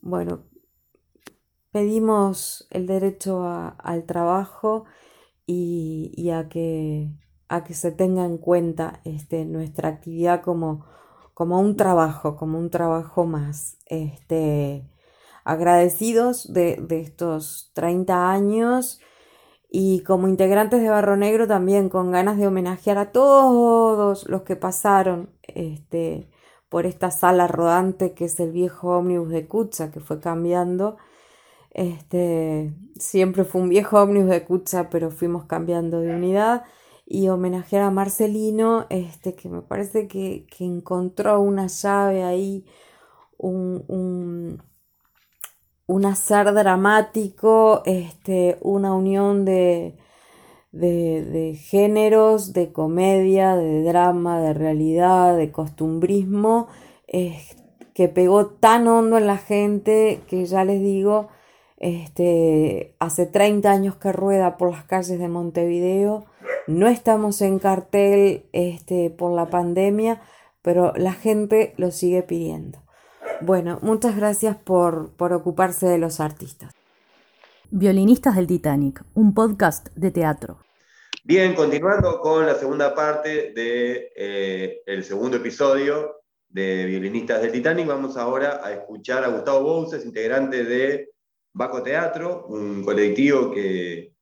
bueno, 0.00 0.44
pedimos 1.76 2.66
el 2.70 2.86
derecho 2.86 3.44
al 3.44 4.04
trabajo 4.06 4.86
y, 5.44 6.30
a, 6.30 6.48
que, 6.48 7.10
a, 7.50 7.64
que, 7.64 7.74
se 7.74 7.92
tenga 7.92 8.24
en 8.24 8.38
cuenta 8.38 9.00
este, 9.04 9.44
nuestra 9.44 9.90
actividad 9.90 10.40
como, 10.40 10.86
un 11.36 11.76
trabajo, 11.76 12.34
como 12.38 12.58
un 12.58 12.70
trabajo 12.70 13.26
más. 13.26 13.76
Este, 13.84 14.88
agradecidos 15.44 16.50
de, 16.50 16.82
estos 16.88 17.72
30 17.74 18.30
años 18.30 18.98
y 19.68 20.00
como 20.00 20.26
integrantes 20.28 20.80
de 20.80 20.88
Barro 20.88 21.18
Negro 21.18 21.46
también 21.46 21.90
con 21.90 22.10
ganas 22.10 22.38
de 22.38 22.46
homenajear 22.46 22.96
a 22.96 23.12
todos 23.12 24.26
los 24.30 24.44
que 24.44 24.56
pasaron 24.56 25.28
este, 25.42 26.30
por 26.70 26.86
esta 26.86 27.10
sala 27.10 27.46
rodante 27.48 28.14
que 28.14 28.24
es 28.24 28.40
el 28.40 28.52
viejo 28.52 28.96
ómnibus 28.96 29.28
de 29.28 29.46
Kutza 29.46 29.90
que 29.90 30.00
fue 30.00 30.20
cambiando 30.20 30.96
este, 31.76 32.74
siempre 32.98 33.44
fue 33.44 33.60
un 33.60 33.68
viejo 33.68 34.00
ómnibus 34.00 34.30
de 34.30 34.44
Cucha, 34.44 34.88
pero 34.88 35.10
fuimos 35.10 35.44
cambiando 35.44 36.00
de 36.00 36.14
unidad. 36.14 36.64
Y 37.04 37.28
homenajear 37.28 37.82
a 37.82 37.90
Marcelino, 37.90 38.86
este, 38.88 39.34
que 39.34 39.50
me 39.50 39.60
parece 39.60 40.08
que, 40.08 40.46
encontró 40.58 41.38
una 41.38 41.66
llave 41.66 42.24
ahí, 42.24 42.64
un, 43.36 43.84
un, 43.88 44.62
un 45.86 46.06
hacer 46.06 46.54
dramático, 46.54 47.82
este, 47.84 48.56
una 48.62 48.94
unión 48.94 49.44
de, 49.44 49.98
de, 50.72 51.60
géneros, 51.60 52.54
de 52.54 52.72
comedia, 52.72 53.54
de 53.54 53.82
drama, 53.82 54.40
de 54.40 54.54
realidad, 54.54 55.36
de 55.36 55.52
costumbrismo, 55.52 56.68
que 57.06 58.08
pegó 58.08 58.46
tan 58.46 58.88
hondo 58.88 59.18
en 59.18 59.26
la 59.26 59.36
gente 59.36 60.22
que 60.26 60.46
ya 60.46 60.64
les 60.64 60.80
digo, 60.80 61.28
este, 61.78 62.94
hace 62.98 63.26
30 63.26 63.70
años 63.70 63.96
que 63.96 64.12
rueda 64.12 64.56
por 64.56 64.70
las 64.70 64.84
calles 64.84 65.18
de 65.18 65.28
Montevideo. 65.28 66.26
No 66.66 66.88
estamos 66.88 67.40
en 67.42 67.58
cartel 67.58 68.46
este, 68.52 69.10
por 69.10 69.32
la 69.32 69.46
pandemia, 69.50 70.20
pero 70.62 70.92
la 70.96 71.12
gente 71.12 71.74
lo 71.76 71.90
sigue 71.90 72.22
pidiendo. 72.22 72.82
Bueno, 73.40 73.78
muchas 73.82 74.16
gracias 74.16 74.56
por, 74.56 75.12
por 75.12 75.32
ocuparse 75.32 75.86
de 75.86 75.98
los 75.98 76.20
artistas. 76.20 76.72
Violinistas 77.70 78.36
del 78.36 78.46
Titanic, 78.46 79.04
un 79.14 79.34
podcast 79.34 79.88
de 79.94 80.10
teatro. 80.10 80.58
Bien, 81.24 81.54
continuando 81.54 82.20
con 82.20 82.46
la 82.46 82.54
segunda 82.54 82.94
parte 82.94 83.52
del 83.52 83.54
de, 83.54 84.12
eh, 84.16 84.82
el 84.86 85.02
segundo 85.02 85.38
episodio 85.38 86.22
de 86.48 86.86
Violinistas 86.86 87.42
del 87.42 87.50
Titanic, 87.50 87.88
vamos 87.88 88.16
ahora 88.16 88.60
a 88.62 88.72
escuchar 88.72 89.24
a 89.24 89.28
Gustavo 89.28 89.62
Bouces, 89.62 90.04
integrante 90.04 90.64
de 90.64 91.10
Baco 91.56 91.82
Teatro, 91.82 92.44
un 92.48 92.84
colectivo 92.84 93.50
que 93.50 94.12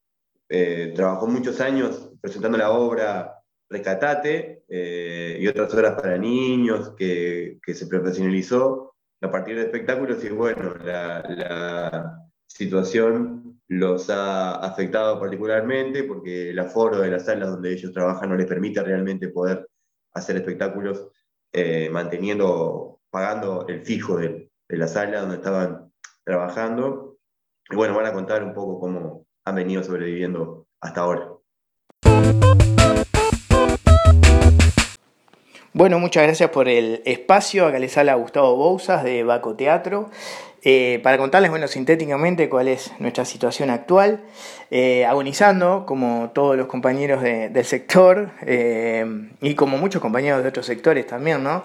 eh, 0.49 0.93
trabajó 0.95 1.27
muchos 1.27 1.61
años 1.61 2.13
presentando 2.21 2.57
la 2.57 2.71
obra 2.71 3.41
Rescatate 3.69 4.63
eh, 4.69 5.39
y 5.41 5.49
otras 5.49 5.75
obras 5.75 6.01
para 6.01 6.17
niños 6.17 6.95
que, 6.97 7.59
se 7.67 7.87
profesionalizó 7.89 8.95
a 9.21 9.31
partir 9.33 9.57
de 9.57 9.63
espectáculos 9.63 10.23
y 10.23 10.29
bueno, 10.29 10.77
la, 10.85 12.21
situación 12.47 13.61
los 13.67 14.11
ha 14.11 14.55
afectado 14.57 15.19
particularmente 15.19 16.05
porque 16.05 16.51
el 16.51 16.59
aforo 16.61 17.01
de 17.01 17.11
las 17.11 17.25
salas 17.25 17.51
donde 17.51 17.73
ellos 17.73 17.93
trabajan 17.93 18.29
no 18.29 18.37
les 18.37 18.47
permite 18.47 18.81
realmente 18.81 19.29
poder 19.29 19.67
hacer 20.13 20.37
espectáculos 20.37 21.09
eh, 21.53 21.89
manteniendo, 21.91 23.01
pagando 23.11 23.67
el 23.67 23.83
fijo 23.83 24.19
de, 24.19 24.53
de 24.69 24.77
la 24.77 24.87
sala 24.87 25.23
donde 25.23 25.37
estaban 25.37 25.91
trabajando 26.23 27.04
y 27.71 27.77
bueno, 27.77 27.95
van 27.95 28.07
a 28.07 28.13
contar 28.13 28.43
un 28.45 28.53
poco 28.53 28.79
cómo 28.81 29.25
han 29.45 29.55
venido 29.55 29.83
sobreviviendo 29.83 30.67
hasta 30.81 31.01
ahora. 31.01 31.29
Bueno, 35.73 35.99
muchas 35.99 36.23
gracias 36.23 36.51
por 36.51 36.69
el 36.69 37.03
espacio. 37.05 37.67
Acá 37.67 37.81
les 37.81 37.99
habla 37.99 38.15
Gustavo 38.15 38.55
Bouzas 38.55 39.03
de 39.03 39.25
Baco 39.25 39.57
Teatro. 39.57 40.09
Eh, 40.67 41.01
para 41.03 41.19
contarles, 41.19 41.51
bueno, 41.51 41.69
sintéticamente 41.69 42.49
cuál 42.49 42.69
es 42.69 42.93
nuestra 42.99 43.27
situación 43.27 43.69
actual, 43.69 44.25
eh, 44.71 45.05
agonizando 45.05 45.85
como 45.85 46.31
todos 46.33 46.57
los 46.57 46.69
compañeros 46.69 47.23
del 47.23 47.65
sector 47.67 48.31
eh, 48.47 49.05
y 49.43 49.55
como 49.57 49.77
muchos 49.77 50.01
compañeros 50.01 50.43
de 50.43 50.49
otros 50.49 50.65
sectores 50.65 51.07
también, 51.07 51.43
¿no? 51.43 51.65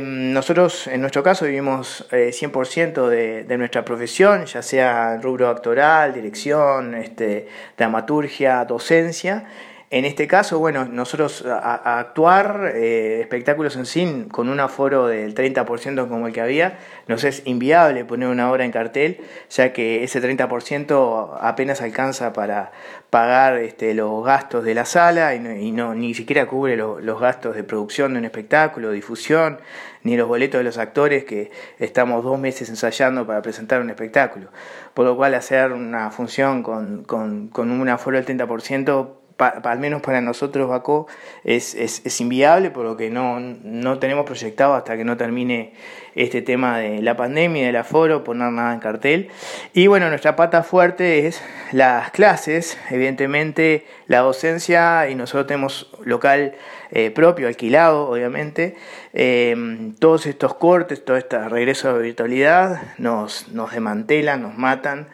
Nosotros, 0.00 0.86
en 0.86 1.00
nuestro 1.00 1.22
caso, 1.22 1.44
vivimos 1.44 2.06
100% 2.10 3.12
eh, 3.12 3.44
de, 3.46 3.58
nuestra 3.58 3.84
profesión, 3.84 4.46
ya 4.46 4.62
sea 4.62 5.18
rubro 5.22 5.48
actoral, 5.48 6.14
dirección, 6.14 6.94
este, 6.94 7.46
dramaturgia, 7.76 8.64
docencia, 8.64 9.44
en 9.90 10.04
este 10.04 10.26
caso, 10.26 10.58
bueno, 10.58 10.84
nosotros 10.84 11.46
a, 11.46 11.98
actuar 11.98 12.72
eh, 12.74 13.20
espectáculos 13.22 13.74
en 13.76 13.86
sí 13.86 14.26
con 14.30 14.50
un 14.50 14.60
aforo 14.60 15.06
del 15.06 15.34
30% 15.34 16.08
como 16.08 16.26
el 16.26 16.34
que 16.34 16.42
había, 16.42 16.78
nos 17.06 17.24
es 17.24 17.40
inviable 17.46 18.04
poner 18.04 18.28
una 18.28 18.52
obra 18.52 18.66
en 18.66 18.70
cartel, 18.70 19.18
ya 19.48 19.72
que 19.72 20.04
ese 20.04 20.20
30% 20.20 21.38
apenas 21.40 21.80
alcanza 21.80 22.34
para 22.34 22.70
pagar 23.08 23.56
este, 23.56 23.94
los 23.94 24.22
gastos 24.26 24.62
de 24.62 24.74
la 24.74 24.84
sala 24.84 25.34
y, 25.34 25.72
no, 25.72 25.94
ni 25.94 26.12
siquiera 26.12 26.44
cubre 26.46 26.76
los 26.76 27.20
gastos 27.20 27.56
de 27.56 27.64
producción 27.64 28.12
de 28.12 28.18
un 28.18 28.26
espectáculo, 28.26 28.90
difusión, 28.90 29.58
ni 30.02 30.18
los 30.18 30.28
boletos 30.28 30.58
de 30.58 30.64
los 30.64 30.76
actores 30.76 31.24
que 31.24 31.50
estamos 31.78 32.22
dos 32.22 32.38
meses 32.38 32.68
ensayando 32.68 33.26
para 33.26 33.40
presentar 33.40 33.80
un 33.80 33.88
espectáculo. 33.88 34.48
Por 34.92 35.06
lo 35.06 35.16
cual 35.16 35.34
hacer 35.34 35.72
una 35.72 36.10
función 36.10 36.62
con, 36.62 37.04
con 37.04 37.70
un 37.70 37.88
aforo 37.88 38.20
del 38.20 38.26
30% 38.26 39.17
al 39.38 39.78
menos 39.78 40.02
para 40.02 40.20
nosotros 40.20 40.68
Bacó 40.68 41.06
es, 41.44 41.74
es, 41.74 42.20
inviable, 42.20 42.70
por 42.70 42.84
lo 42.84 42.96
que 42.96 43.10
no, 43.10 43.38
no 43.40 43.98
tenemos 43.98 44.26
proyectado 44.26 44.74
hasta 44.74 44.96
que 44.96 45.04
no 45.04 45.16
termine 45.16 45.72
este 46.14 46.42
tema 46.42 46.78
de 46.78 47.00
la 47.00 47.16
pandemia 47.16 47.66
del 47.66 47.76
aforo, 47.76 48.24
poner 48.24 48.50
nada 48.50 48.74
en 48.74 48.80
cartel. 48.80 49.28
Y 49.72 49.86
bueno, 49.86 50.08
nuestra 50.08 50.34
pata 50.34 50.64
fuerte 50.64 51.26
es 51.26 51.40
las 51.72 52.10
clases, 52.10 52.76
evidentemente 52.90 53.86
la 54.08 54.20
docencia 54.20 55.08
y 55.08 55.14
nosotros 55.14 55.46
tenemos 55.46 55.92
local 56.04 56.54
eh, 56.90 57.10
propio, 57.10 57.46
alquilado, 57.46 58.08
obviamente. 58.10 58.76
Em, 59.12 59.94
todos 59.94 60.26
estos 60.26 60.54
cortes, 60.54 61.04
todo 61.04 61.16
este 61.16 61.38
regreso 61.48 61.90
a 61.90 61.92
la 61.92 61.98
virtualidad 61.98 62.82
nos, 62.98 63.48
nos 63.48 63.70
desmantelan, 63.70 64.42
nos 64.42 64.56
matan. 64.56 65.08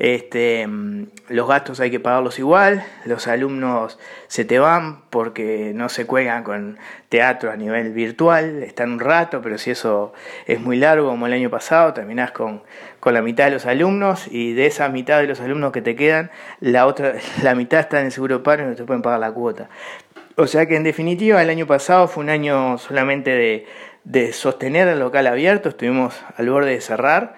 Este, 0.00 0.66
los 1.28 1.46
gastos 1.46 1.78
hay 1.78 1.90
que 1.90 2.00
pagarlos 2.00 2.38
igual, 2.38 2.82
los 3.04 3.28
alumnos 3.28 3.98
se 4.28 4.46
te 4.46 4.58
van 4.58 5.02
porque 5.10 5.72
no 5.74 5.90
se 5.90 6.06
cuelgan 6.06 6.42
con 6.42 6.78
teatro 7.10 7.50
a 7.50 7.56
nivel 7.56 7.92
virtual, 7.92 8.62
están 8.62 8.92
un 8.92 9.00
rato, 9.00 9.42
pero 9.42 9.58
si 9.58 9.72
eso 9.72 10.14
es 10.46 10.58
muy 10.58 10.78
largo 10.78 11.10
como 11.10 11.26
el 11.26 11.34
año 11.34 11.50
pasado, 11.50 11.92
terminás 11.92 12.30
con, 12.30 12.62
con 12.98 13.12
la 13.12 13.20
mitad 13.20 13.44
de 13.44 13.50
los 13.50 13.66
alumnos 13.66 14.26
y 14.26 14.54
de 14.54 14.64
esa 14.64 14.88
mitad 14.88 15.20
de 15.20 15.26
los 15.26 15.38
alumnos 15.42 15.70
que 15.70 15.82
te 15.82 15.94
quedan, 15.94 16.30
la 16.60 16.86
otra, 16.86 17.16
la 17.42 17.54
mitad 17.54 17.80
está 17.80 18.00
en 18.00 18.10
seguro 18.10 18.42
paro 18.42 18.62
y 18.62 18.68
no 18.68 18.76
te 18.76 18.84
pueden 18.84 19.02
pagar 19.02 19.20
la 19.20 19.32
cuota. 19.32 19.68
O 20.36 20.46
sea 20.46 20.64
que 20.64 20.76
en 20.76 20.82
definitiva 20.82 21.42
el 21.42 21.50
año 21.50 21.66
pasado 21.66 22.08
fue 22.08 22.24
un 22.24 22.30
año 22.30 22.78
solamente 22.78 23.32
de, 23.32 23.66
de 24.04 24.32
sostener 24.32 24.88
el 24.88 24.98
local 24.98 25.26
abierto, 25.26 25.68
estuvimos 25.68 26.18
al 26.38 26.48
borde 26.48 26.70
de 26.70 26.80
cerrar. 26.80 27.36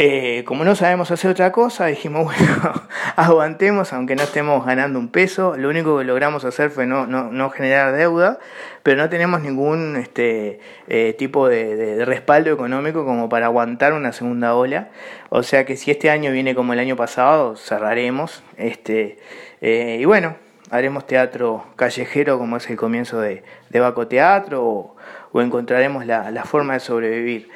Eh, 0.00 0.44
como 0.46 0.64
no 0.64 0.76
sabemos 0.76 1.10
hacer 1.10 1.32
otra 1.32 1.50
cosa, 1.50 1.86
dijimos, 1.86 2.24
bueno, 2.38 2.72
aguantemos 3.16 3.92
aunque 3.92 4.14
no 4.14 4.22
estemos 4.22 4.64
ganando 4.64 4.96
un 5.00 5.08
peso. 5.08 5.56
Lo 5.56 5.68
único 5.68 5.98
que 5.98 6.04
logramos 6.04 6.44
hacer 6.44 6.70
fue 6.70 6.86
no, 6.86 7.08
no, 7.08 7.32
no 7.32 7.50
generar 7.50 7.92
deuda, 7.92 8.38
pero 8.84 8.96
no 8.96 9.08
tenemos 9.08 9.40
ningún 9.40 9.96
este, 9.96 10.60
eh, 10.86 11.16
tipo 11.18 11.48
de, 11.48 12.04
respaldo 12.04 12.52
económico 12.52 13.04
como 13.04 13.28
para 13.28 13.46
aguantar 13.46 13.92
una 13.92 14.12
segunda 14.12 14.54
ola. 14.54 14.90
O 15.30 15.42
sea 15.42 15.66
que 15.66 15.76
si 15.76 15.90
este 15.90 16.10
año 16.10 16.30
viene 16.30 16.54
como 16.54 16.74
el 16.74 16.78
año 16.78 16.94
pasado, 16.94 17.56
cerraremos. 17.56 18.44
Este, 18.56 19.18
eh, 19.60 19.98
y 20.00 20.04
bueno, 20.04 20.36
haremos 20.70 21.08
teatro 21.08 21.66
callejero 21.74 22.38
como 22.38 22.56
es 22.56 22.70
el 22.70 22.76
comienzo 22.76 23.20
de, 23.20 23.42
de 23.70 23.80
Baco 23.80 24.06
Teatro 24.06 24.64
o, 24.64 24.96
encontraremos 25.40 26.04
la, 26.06 26.30
la 26.30 26.44
forma 26.44 26.74
de 26.74 26.80
sobrevivir. 26.80 27.48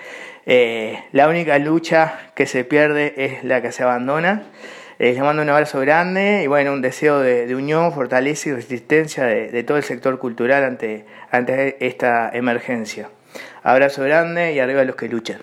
Eh, 0.44 0.98
la 1.12 1.28
única 1.28 1.56
lucha 1.58 2.18
que 2.34 2.46
se 2.46 2.64
pierde 2.64 3.14
es 3.16 3.44
la 3.44 3.62
que 3.62 3.70
se 3.70 3.84
abandona. 3.84 4.42
Eh, 4.98 5.12
les 5.12 5.20
mando 5.20 5.42
un 5.42 5.48
abrazo 5.48 5.80
grande 5.80 6.42
y 6.42 6.46
bueno, 6.48 6.72
un 6.72 6.82
deseo 6.82 7.20
de, 7.20 7.54
unión, 7.54 7.92
fortaleza 7.92 8.48
y 8.48 8.52
resistencia 8.52 9.24
de, 9.24 9.62
todo 9.62 9.76
el 9.76 9.84
sector 9.84 10.18
cultural 10.18 10.64
ante, 10.64 11.06
esta 11.86 12.30
emergencia. 12.32 13.08
Abrazo 13.62 14.02
grande 14.02 14.52
y 14.52 14.58
arriba 14.58 14.80
a 14.80 14.84
los 14.84 14.96
que 14.96 15.08
luchan. 15.08 15.42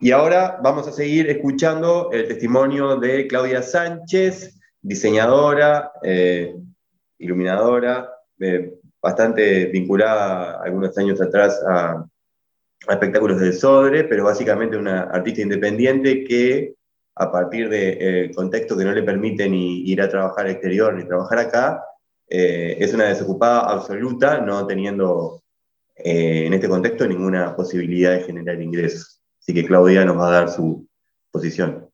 Y 0.00 0.10
ahora 0.10 0.58
vamos 0.62 0.86
a 0.88 0.92
seguir 0.92 1.30
escuchando 1.30 2.10
el 2.12 2.28
testimonio 2.28 2.96
de 2.96 3.26
Claudia 3.26 3.62
Sánchez, 3.62 4.58
diseñadora, 4.82 5.92
eh, 6.02 6.54
iluminadora, 7.18 8.10
bastante 9.04 9.66
vinculada 9.66 10.62
algunos 10.62 10.96
años 10.96 11.20
atrás 11.20 11.62
a, 11.68 12.06
espectáculos 12.88 13.38
del 13.40 13.52
Sodre, 13.54 14.04
pero 14.04 14.24
básicamente 14.24 14.76
una 14.76 15.02
artista 15.02 15.40
independiente 15.42 16.24
que 16.24 16.74
a 17.16 17.30
partir 17.30 17.68
del 17.68 17.98
de, 17.98 18.24
eh, 18.24 18.30
contexto 18.34 18.76
que 18.76 18.84
no 18.84 18.92
le 18.92 19.02
permite 19.02 19.48
ni 19.48 19.88
ir 19.90 20.02
a 20.02 20.08
trabajar 20.08 20.48
exterior 20.48 20.92
ni 20.92 21.06
trabajar 21.06 21.38
acá, 21.38 21.84
eh, 22.28 22.76
es 22.78 22.92
una 22.92 23.04
desocupada 23.04 23.60
absoluta, 23.72 24.40
no 24.40 24.66
teniendo 24.66 25.42
eh, 25.96 26.46
en 26.46 26.52
este 26.52 26.68
contexto 26.68 27.06
ninguna 27.06 27.54
posibilidad 27.56 28.12
de 28.12 28.24
generar 28.24 28.60
ingresos. 28.60 29.20
Así 29.40 29.54
que 29.54 29.64
Claudia 29.64 30.04
nos 30.04 30.18
va 30.18 30.28
a 30.28 30.32
dar 30.32 30.50
su 30.50 30.86
posición. 31.30 31.88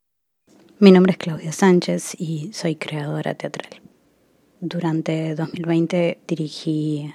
Mi 0.78 0.90
nombre 0.90 1.12
es 1.12 1.18
Claudia 1.18 1.52
Sánchez 1.52 2.14
y 2.18 2.52
soy 2.52 2.76
creadora 2.76 3.34
teatral. 3.34 3.80
Durante 4.62 5.34
2020 5.34 6.18
dirigí 6.28 7.14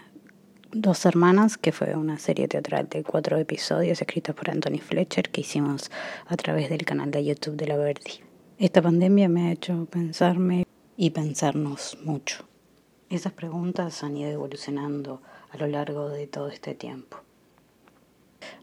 Dos 0.71 1.05
Hermanas, 1.05 1.59
que 1.59 1.71
fue 1.71 1.95
una 1.95 2.17
serie 2.17 2.47
teatral 2.47 2.89
de 2.89 3.03
cuatro 3.03 3.37
episodios 3.37 4.01
escrita 4.01 4.33
por 4.33 4.49
Anthony 4.49 4.79
Fletcher 4.79 5.29
que 5.29 5.41
hicimos 5.41 5.91
a 6.25 6.37
través 6.37 6.71
del 6.71 6.85
canal 6.85 7.11
de 7.11 7.23
YouTube 7.23 7.55
de 7.55 7.67
La 7.67 7.77
Verdi. 7.77 8.13
Esta 8.57 8.81
pandemia 8.81 9.29
me 9.29 9.43
ha 9.43 9.51
hecho 9.51 9.85
pensarme 9.85 10.65
y 10.97 11.11
pensarnos 11.11 11.99
mucho. 12.03 12.47
Esas 13.11 13.33
preguntas 13.33 14.03
han 14.03 14.17
ido 14.17 14.31
evolucionando 14.31 15.21
a 15.51 15.57
lo 15.57 15.67
largo 15.67 16.09
de 16.09 16.25
todo 16.25 16.47
este 16.47 16.73
tiempo. 16.73 17.17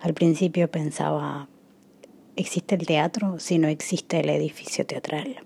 Al 0.01 0.12
principio 0.12 0.68
pensaba, 0.68 1.49
¿existe 2.35 2.75
el 2.75 2.85
teatro 2.85 3.38
si 3.38 3.59
no 3.59 3.68
existe 3.68 4.18
el 4.18 4.29
edificio 4.31 4.85
teatral? 4.85 5.45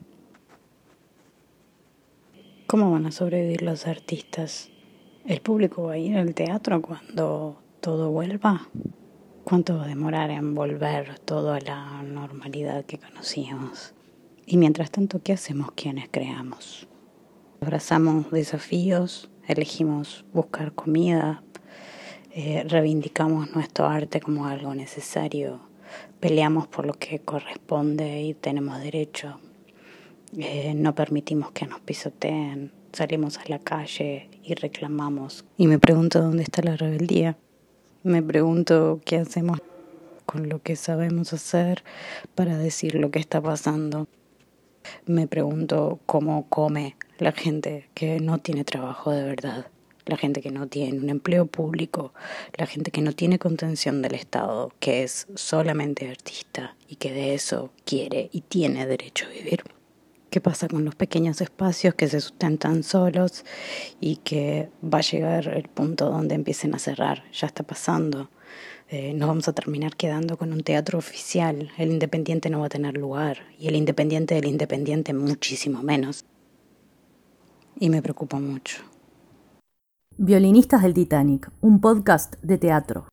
¿Cómo 2.66 2.90
van 2.90 3.06
a 3.06 3.12
sobrevivir 3.12 3.62
los 3.62 3.86
artistas? 3.86 4.70
¿El 5.24 5.40
público 5.40 5.84
va 5.84 5.92
a 5.92 5.98
ir 5.98 6.16
al 6.16 6.34
teatro 6.34 6.82
cuando 6.82 7.62
todo 7.80 8.10
vuelva? 8.10 8.66
¿Cuánto 9.44 9.76
va 9.76 9.84
a 9.84 9.86
demorar 9.86 10.32
en 10.32 10.52
volver 10.56 11.20
todo 11.20 11.52
a 11.52 11.60
la 11.60 12.02
normalidad 12.02 12.84
que 12.84 12.98
conocíamos? 12.98 13.94
Y 14.46 14.56
mientras 14.56 14.90
tanto, 14.90 15.22
¿qué 15.22 15.34
hacemos 15.34 15.70
quienes 15.76 16.08
creamos? 16.10 16.88
Abrazamos 17.60 18.32
desafíos, 18.32 19.30
elegimos 19.46 20.24
buscar 20.32 20.72
comida, 20.72 21.44
eh, 22.32 22.64
reivindicamos 22.66 23.54
nuestro 23.54 23.86
arte 23.86 24.20
como 24.20 24.46
algo 24.46 24.74
necesario, 24.74 25.60
peleamos 26.18 26.66
por 26.66 26.84
lo 26.84 26.94
que 26.94 27.20
corresponde 27.20 28.22
y 28.22 28.34
tenemos 28.34 28.80
derecho, 28.80 29.38
eh, 30.38 30.74
no 30.74 30.94
permitimos 30.94 31.52
que 31.52 31.66
nos 31.66 31.80
pisoteen, 31.80 32.72
salimos 32.92 33.38
a 33.38 33.44
la 33.48 33.58
calle 33.58 34.28
y 34.42 34.54
reclamamos. 34.54 35.44
Y 35.56 35.66
me 35.66 35.78
pregunto 35.78 36.20
dónde 36.20 36.42
está 36.42 36.62
la 36.62 36.76
rebeldía. 36.76 37.36
Me 38.02 38.22
pregunto 38.22 39.00
qué 39.04 39.16
hacemos 39.16 39.60
con 40.24 40.48
lo 40.48 40.60
que 40.62 40.76
sabemos 40.76 41.32
hacer 41.32 41.84
para 42.34 42.58
decir 42.58 42.94
lo 42.96 43.10
que 43.10 43.18
está 43.18 43.40
pasando. 43.40 44.08
Me 45.04 45.26
pregunto 45.26 46.00
cómo 46.06 46.46
come 46.48 46.96
la 47.18 47.32
gente 47.32 47.88
que 47.94 48.20
no 48.20 48.38
tiene 48.38 48.64
trabajo 48.64 49.10
de 49.10 49.24
verdad, 49.24 49.66
la 50.04 50.16
gente 50.16 50.40
que 50.40 50.50
no 50.50 50.68
tiene 50.68 50.98
un 50.98 51.10
empleo 51.10 51.46
público, 51.46 52.12
la 52.56 52.66
gente 52.66 52.90
que 52.90 53.02
no 53.02 53.12
tiene 53.12 53.38
contención 53.38 54.02
del 54.02 54.14
Estado, 54.14 54.72
que 54.78 55.02
es 55.02 55.26
solamente 55.34 56.08
artista 56.08 56.76
y 56.88 56.96
que 56.96 57.12
de 57.12 57.34
eso 57.34 57.72
quiere 57.84 58.28
y 58.32 58.42
tiene 58.42 58.86
derecho 58.86 59.26
a 59.26 59.30
vivir 59.30 59.64
qué 60.36 60.40
pasa 60.42 60.68
con 60.68 60.84
los 60.84 60.94
pequeños 60.94 61.40
espacios 61.40 61.94
que 61.94 62.08
se 62.08 62.20
sustentan 62.20 62.82
solos 62.82 63.42
y 64.02 64.16
que 64.16 64.68
va 64.84 64.98
a 64.98 65.00
llegar 65.00 65.48
el 65.48 65.66
punto 65.70 66.10
donde 66.10 66.34
empiecen 66.34 66.74
a 66.74 66.78
cerrar. 66.78 67.24
Ya 67.32 67.46
está 67.46 67.62
pasando. 67.62 68.28
Eh, 68.90 69.14
nos 69.14 69.28
vamos 69.28 69.48
a 69.48 69.54
terminar 69.54 69.96
quedando 69.96 70.36
con 70.36 70.52
un 70.52 70.62
teatro 70.62 70.98
oficial. 70.98 71.70
El 71.78 71.90
independiente 71.90 72.50
no 72.50 72.60
va 72.60 72.66
a 72.66 72.68
tener 72.68 72.98
lugar 72.98 73.38
y 73.58 73.68
el 73.68 73.76
independiente 73.76 74.34
del 74.34 74.44
independiente 74.44 75.14
muchísimo 75.14 75.82
menos. 75.82 76.26
Y 77.80 77.88
me 77.88 78.02
preocupa 78.02 78.38
mucho. 78.38 78.82
Violinistas 80.18 80.82
del 80.82 80.92
Titanic, 80.92 81.50
un 81.62 81.80
podcast 81.80 82.34
de 82.42 82.58
teatro. 82.58 83.08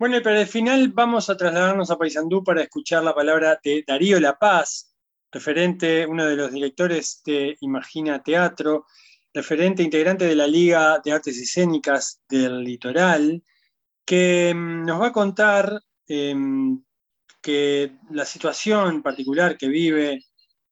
Bueno, 0.00 0.16
y 0.16 0.20
para 0.20 0.40
el 0.40 0.48
final 0.48 0.88
vamos 0.88 1.30
a 1.30 1.36
trasladarnos 1.36 1.92
a 1.92 1.96
Paysandú 1.96 2.42
para 2.42 2.62
escuchar 2.62 3.04
la 3.04 3.14
palabra 3.14 3.60
de 3.62 3.84
Darío 3.86 4.18
La 4.18 4.36
Paz, 4.36 4.93
referente, 5.34 6.06
uno 6.06 6.24
de 6.24 6.36
los 6.36 6.52
directores 6.52 7.20
de 7.26 7.56
Imagina 7.60 8.22
Teatro, 8.22 8.86
referente 9.32 9.82
integrante 9.82 10.24
de 10.26 10.36
la 10.36 10.46
Liga 10.46 11.00
de 11.04 11.10
Artes 11.10 11.36
Escénicas 11.36 12.22
del 12.28 12.62
Litoral, 12.62 13.42
que 14.04 14.54
mm, 14.54 14.84
nos 14.84 15.00
va 15.00 15.08
a 15.08 15.12
contar 15.12 15.80
em, 16.06 16.80
que 17.42 17.96
la 18.10 18.24
situación 18.24 19.02
particular 19.02 19.58
que 19.58 19.68
vive 19.68 20.24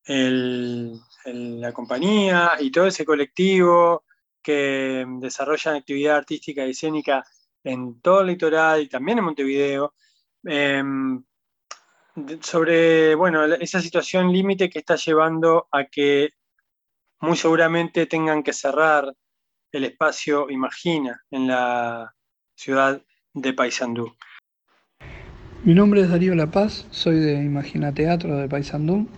la 0.05 1.73
compañía 1.73 2.53
y 2.59 2.71
todo 2.71 2.87
ese 2.87 3.05
colectivo 3.05 4.05
que 4.43 5.05
desarrollan 5.21 5.77
actividad 5.77 6.17
artística 6.17 6.67
y 6.67 6.71
escénica 6.71 7.25
en 7.63 8.01
todo 8.01 8.23
el 8.23 8.29
litoral 8.29 8.83
y 8.83 8.89
también 8.89 9.19
en 9.19 9.25
Montevideo, 9.25 9.95
em, 10.45 11.23
sobre 12.41 13.15
bueno, 13.15 13.45
esa 13.45 13.81
situación 13.81 14.33
límite 14.33 14.69
que 14.69 14.81
está 14.81 14.97
llevando 14.97 15.69
a 15.71 15.85
que 15.85 16.31
muy 17.21 17.37
seguramente 17.37 18.07
tengan 18.07 18.43
que 18.43 18.53
cerrar 18.53 19.15
el 19.71 19.85
espacio 19.85 20.51
Imagina 20.51 21.23
en 21.31 21.49
la 21.49 22.15
ciudad 22.55 23.01
de 23.33 23.53
Paysandú. 23.55 24.13
Mi 25.65 25.75
nombre 25.75 26.03
es 26.03 26.11
Darío 26.11 26.35
La 26.35 26.51
Paz, 26.51 26.87
soy 26.91 27.21
de 27.21 27.35
Imagina 27.35 27.95
Teatro 27.95 28.37
de 28.37 28.49
Paysandú. 28.49 29.09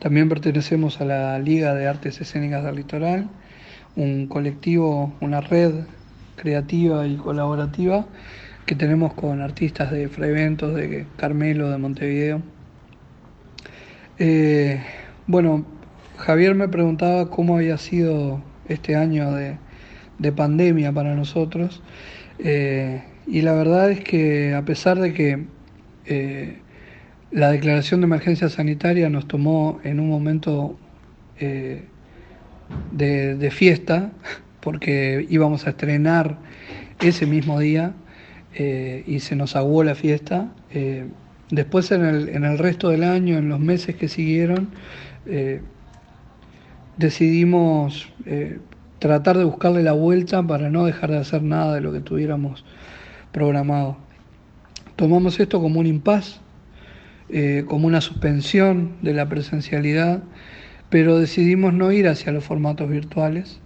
También 0.00 0.28
pertenecemos 0.28 1.00
a 1.00 1.04
la 1.04 1.38
Liga 1.38 1.74
de 1.74 1.86
Artes 1.86 2.20
Escénicas 2.20 2.64
del 2.64 2.76
Litoral, 2.76 3.28
un 3.94 4.26
colectivo, 4.26 5.14
una 5.20 5.40
red 5.40 5.84
creativa 6.36 7.06
y 7.06 7.16
colaborativa 7.16 8.06
que 8.66 8.74
tenemos 8.74 9.14
con 9.14 9.40
artistas 9.40 9.92
de 9.92 10.08
Freventos, 10.08 10.74
de 10.74 11.06
Carmelo, 11.16 11.70
de 11.70 11.78
Montevideo. 11.78 12.42
Eh, 14.18 14.82
bueno, 15.28 15.64
Javier 16.16 16.56
me 16.56 16.68
preguntaba 16.68 17.30
cómo 17.30 17.56
había 17.56 17.78
sido 17.78 18.42
este 18.68 18.96
año 18.96 19.32
de, 19.32 19.56
pandemia 20.32 20.92
para 20.92 21.14
nosotros. 21.14 21.80
Eh, 22.40 23.04
y 23.28 23.42
la 23.42 23.52
verdad 23.52 23.90
es 23.92 24.00
que 24.00 24.54
a 24.54 24.64
pesar 24.64 24.98
de 24.98 25.14
que 25.14 25.44
eh, 26.06 26.58
la 27.30 27.52
declaración 27.52 28.00
de 28.00 28.06
emergencia 28.06 28.48
sanitaria 28.48 29.08
nos 29.08 29.28
tomó 29.28 29.78
en 29.84 30.00
un 30.00 30.08
momento 30.08 30.76
de, 31.38 31.84
de, 32.90 33.50
fiesta, 33.52 34.10
porque 34.60 35.24
íbamos 35.28 35.68
a 35.68 35.70
estrenar 35.70 36.38
ese 37.00 37.26
mismo 37.26 37.60
día 37.60 37.94
y 38.58 39.20
se 39.20 39.36
nos 39.36 39.54
aguó 39.54 39.84
la 39.84 39.94
fiesta, 39.94 40.50
Después 41.50 41.92
en 41.92 42.04
el, 42.04 42.28
en 42.30 42.44
el 42.44 42.58
resto 42.58 42.88
del 42.88 43.04
año, 43.04 43.38
en 43.38 43.48
los 43.48 43.60
meses 43.60 43.94
que 43.94 44.08
siguieron, 44.08 44.68
eh, 45.26 45.60
decidimos 46.96 48.12
eh, 48.24 48.58
tratar 48.98 49.38
de 49.38 49.44
buscarle 49.44 49.84
la 49.84 49.92
vuelta 49.92 50.42
para 50.42 50.70
no 50.70 50.84
dejar 50.84 51.12
de 51.12 51.18
hacer 51.18 51.42
nada 51.44 51.76
de 51.76 51.80
lo 51.80 51.92
que 51.92 52.00
tuviéramos 52.00 52.64
programado. 53.30 53.96
Tomamos 54.96 55.38
esto 55.38 55.60
como 55.60 55.78
un 55.78 55.86
impas, 55.86 56.40
eh, 57.28 57.64
como 57.68 57.86
una 57.86 58.00
suspensión 58.00 58.96
de 59.02 59.14
la 59.14 59.28
presencialidad, 59.28 60.24
pero 60.90 61.16
decidimos 61.18 61.74
no 61.74 61.92
ir 61.92 62.08
hacia 62.08 62.32
los 62.32 62.42
formatos 62.42 62.88
virtuales 62.88 63.60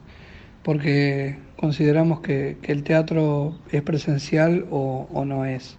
porque 0.62 1.38
consideramos 1.60 2.20
que, 2.20 2.56
el 2.62 2.82
teatro 2.82 3.54
es 3.70 3.82
presencial 3.82 4.66
o 4.70 5.24
no 5.26 5.44
es. 5.44 5.78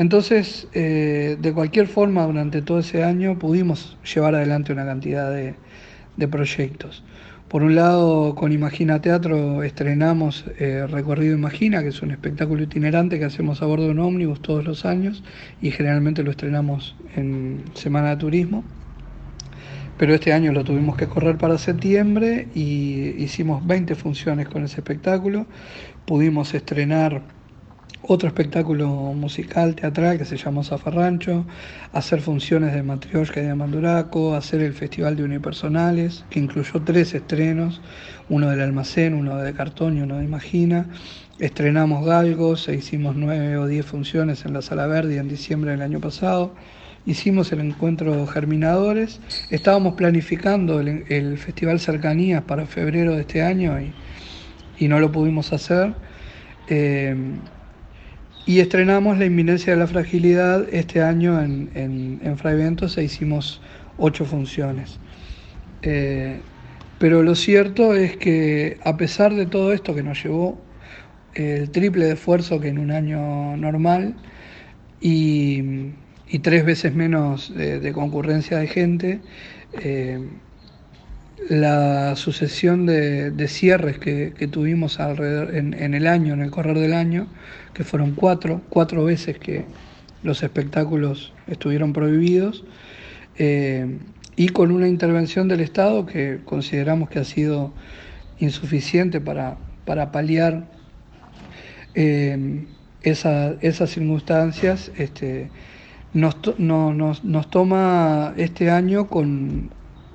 Entonces, 0.00 0.66
eh, 0.72 1.36
de 1.38 1.52
cualquier 1.52 1.86
forma, 1.86 2.24
durante 2.24 2.62
todo 2.62 2.78
ese 2.78 3.04
año 3.04 3.38
pudimos 3.38 3.98
llevar 4.14 4.34
adelante 4.34 4.72
una 4.72 4.86
cantidad 4.86 5.30
de, 5.30 5.54
proyectos. 6.28 7.04
Por 7.48 7.62
un 7.62 7.74
lado, 7.74 8.34
con 8.34 8.52
Imagina 8.52 9.02
Teatro 9.02 9.62
estrenamos 9.62 10.46
eh, 10.58 10.86
Recorrido 10.88 11.34
Imagina, 11.34 11.82
que 11.82 11.88
es 11.88 12.00
un 12.00 12.12
espectáculo 12.12 12.62
itinerante 12.62 13.18
que 13.18 13.26
hacemos 13.26 13.60
a 13.60 13.66
bordo 13.66 13.84
de 13.84 13.90
un 13.90 13.98
ómnibus 13.98 14.40
todos 14.40 14.64
los 14.64 14.86
años 14.86 15.22
y 15.60 15.70
generalmente 15.70 16.22
lo 16.22 16.30
estrenamos 16.30 16.94
en 17.14 17.62
Semana 17.74 18.10
de 18.10 18.16
Turismo. 18.16 18.64
Pero 20.00 20.14
este 20.14 20.32
año 20.32 20.50
lo 20.52 20.64
tuvimos 20.64 20.96
que 20.96 21.08
correr 21.08 21.36
para 21.36 21.58
septiembre 21.58 22.48
y 22.54 23.22
hicimos 23.22 23.66
20 23.66 23.94
funciones 23.96 24.48
con 24.48 24.64
ese 24.64 24.76
espectáculo. 24.76 25.44
Pudimos 26.06 26.54
estrenar 26.54 27.20
otro 28.00 28.26
espectáculo 28.26 28.88
musical, 28.88 29.74
teatral 29.74 30.16
que 30.16 30.24
se 30.24 30.38
llamó 30.38 30.64
Zafarrancho, 30.64 31.44
hacer 31.92 32.22
funciones 32.22 32.72
de 32.72 32.82
Matrioshka 32.82 33.42
y 33.42 33.44
de 33.44 33.54
Manduraco, 33.54 34.34
hacer 34.34 34.62
el 34.62 34.72
Festival 34.72 35.16
de 35.16 35.24
Unipersonales, 35.24 36.24
que 36.30 36.40
incluyó 36.40 36.80
tres 36.80 37.12
estrenos, 37.12 37.82
uno 38.30 38.48
del 38.48 38.62
Almacén, 38.62 39.12
uno 39.12 39.36
de 39.36 39.52
Cartón 39.52 39.98
y 39.98 40.00
uno 40.00 40.16
de 40.16 40.24
Imagina. 40.24 40.86
Estrenamos 41.38 42.06
Galgos 42.06 42.66
e 42.68 42.74
hicimos 42.74 43.16
nueve 43.16 43.58
o 43.58 43.66
diez 43.66 43.84
funciones 43.84 44.46
en 44.46 44.54
la 44.54 44.62
Sala 44.62 44.86
Verde 44.86 45.18
en 45.18 45.28
diciembre 45.28 45.72
del 45.72 45.82
año 45.82 46.00
pasado. 46.00 46.54
Hicimos 47.06 47.50
el 47.52 47.60
encuentro 47.60 48.26
Germinadores. 48.26 49.20
Estábamos 49.50 49.94
planificando 49.94 50.80
el, 50.80 51.38
Festival 51.38 51.80
Cercanías 51.80 52.42
para 52.42 52.66
febrero 52.66 53.14
de 53.14 53.22
este 53.22 53.42
año 53.42 53.76
y, 54.78 54.88
no 54.88 55.00
lo 55.00 55.10
pudimos 55.10 55.52
hacer. 55.52 55.94
Eh, 56.68 57.14
y 58.46 58.60
estrenamos 58.60 59.18
La 59.18 59.26
inminencia 59.26 59.72
de 59.72 59.78
la 59.78 59.86
fragilidad 59.86 60.66
este 60.72 61.02
año 61.02 61.40
en, 61.40 61.70
en, 61.74 62.20
en 62.22 62.38
Fray 62.38 62.60
e 62.60 63.02
hicimos 63.02 63.60
ocho 63.98 64.24
funciones. 64.24 64.98
Eh, 65.82 66.40
pero 66.98 67.22
lo 67.22 67.34
cierto 67.34 67.94
es 67.94 68.16
que 68.16 68.78
a 68.84 68.96
pesar 68.96 69.34
de 69.34 69.46
todo 69.46 69.72
esto 69.72 69.94
que 69.94 70.02
nos 70.02 70.22
llevó 70.22 70.60
el 71.34 71.70
triple 71.70 72.06
de 72.06 72.12
esfuerzo 72.12 72.60
que 72.60 72.68
en 72.68 72.78
un 72.78 72.90
año 72.90 73.56
normal 73.56 74.16
y, 75.00 75.92
tres 76.38 76.64
veces 76.64 76.94
menos 76.94 77.52
de, 77.54 77.92
concurrencia 77.92 78.58
de 78.58 78.66
gente, 78.68 79.20
eh, 79.82 80.20
la 81.48 82.14
sucesión 82.16 82.86
de, 82.86 83.48
cierres 83.48 83.98
que, 83.98 84.30
tuvimos 84.50 85.00
alrededor 85.00 85.54
en, 85.54 85.94
el 85.94 86.06
año, 86.06 86.34
en 86.34 86.42
el 86.42 86.50
correr 86.50 86.78
del 86.78 86.92
año, 86.92 87.26
que 87.74 87.82
fueron 87.82 88.12
cuatro, 88.12 88.60
cuatro 88.68 89.04
veces 89.04 89.38
que 89.38 89.64
los 90.22 90.42
espectáculos 90.42 91.32
estuvieron 91.48 91.92
prohibidos, 91.92 92.64
eh, 93.36 93.98
y 94.36 94.48
con 94.50 94.70
una 94.70 94.86
intervención 94.86 95.48
del 95.48 95.60
Estado 95.60 96.06
que 96.06 96.40
consideramos 96.44 97.10
que 97.10 97.18
ha 97.18 97.24
sido 97.24 97.72
insuficiente 98.38 99.20
para, 99.20 99.56
para 99.84 100.12
paliar 100.12 100.66
eh, 101.94 102.64
esas 103.02 103.90
circunstancias, 103.90 104.92
este, 104.96 105.50
nos, 106.14 106.36
nos 106.58 107.50
toma 107.50 108.34
este 108.36 108.70
año 108.70 109.06
con 109.06 109.70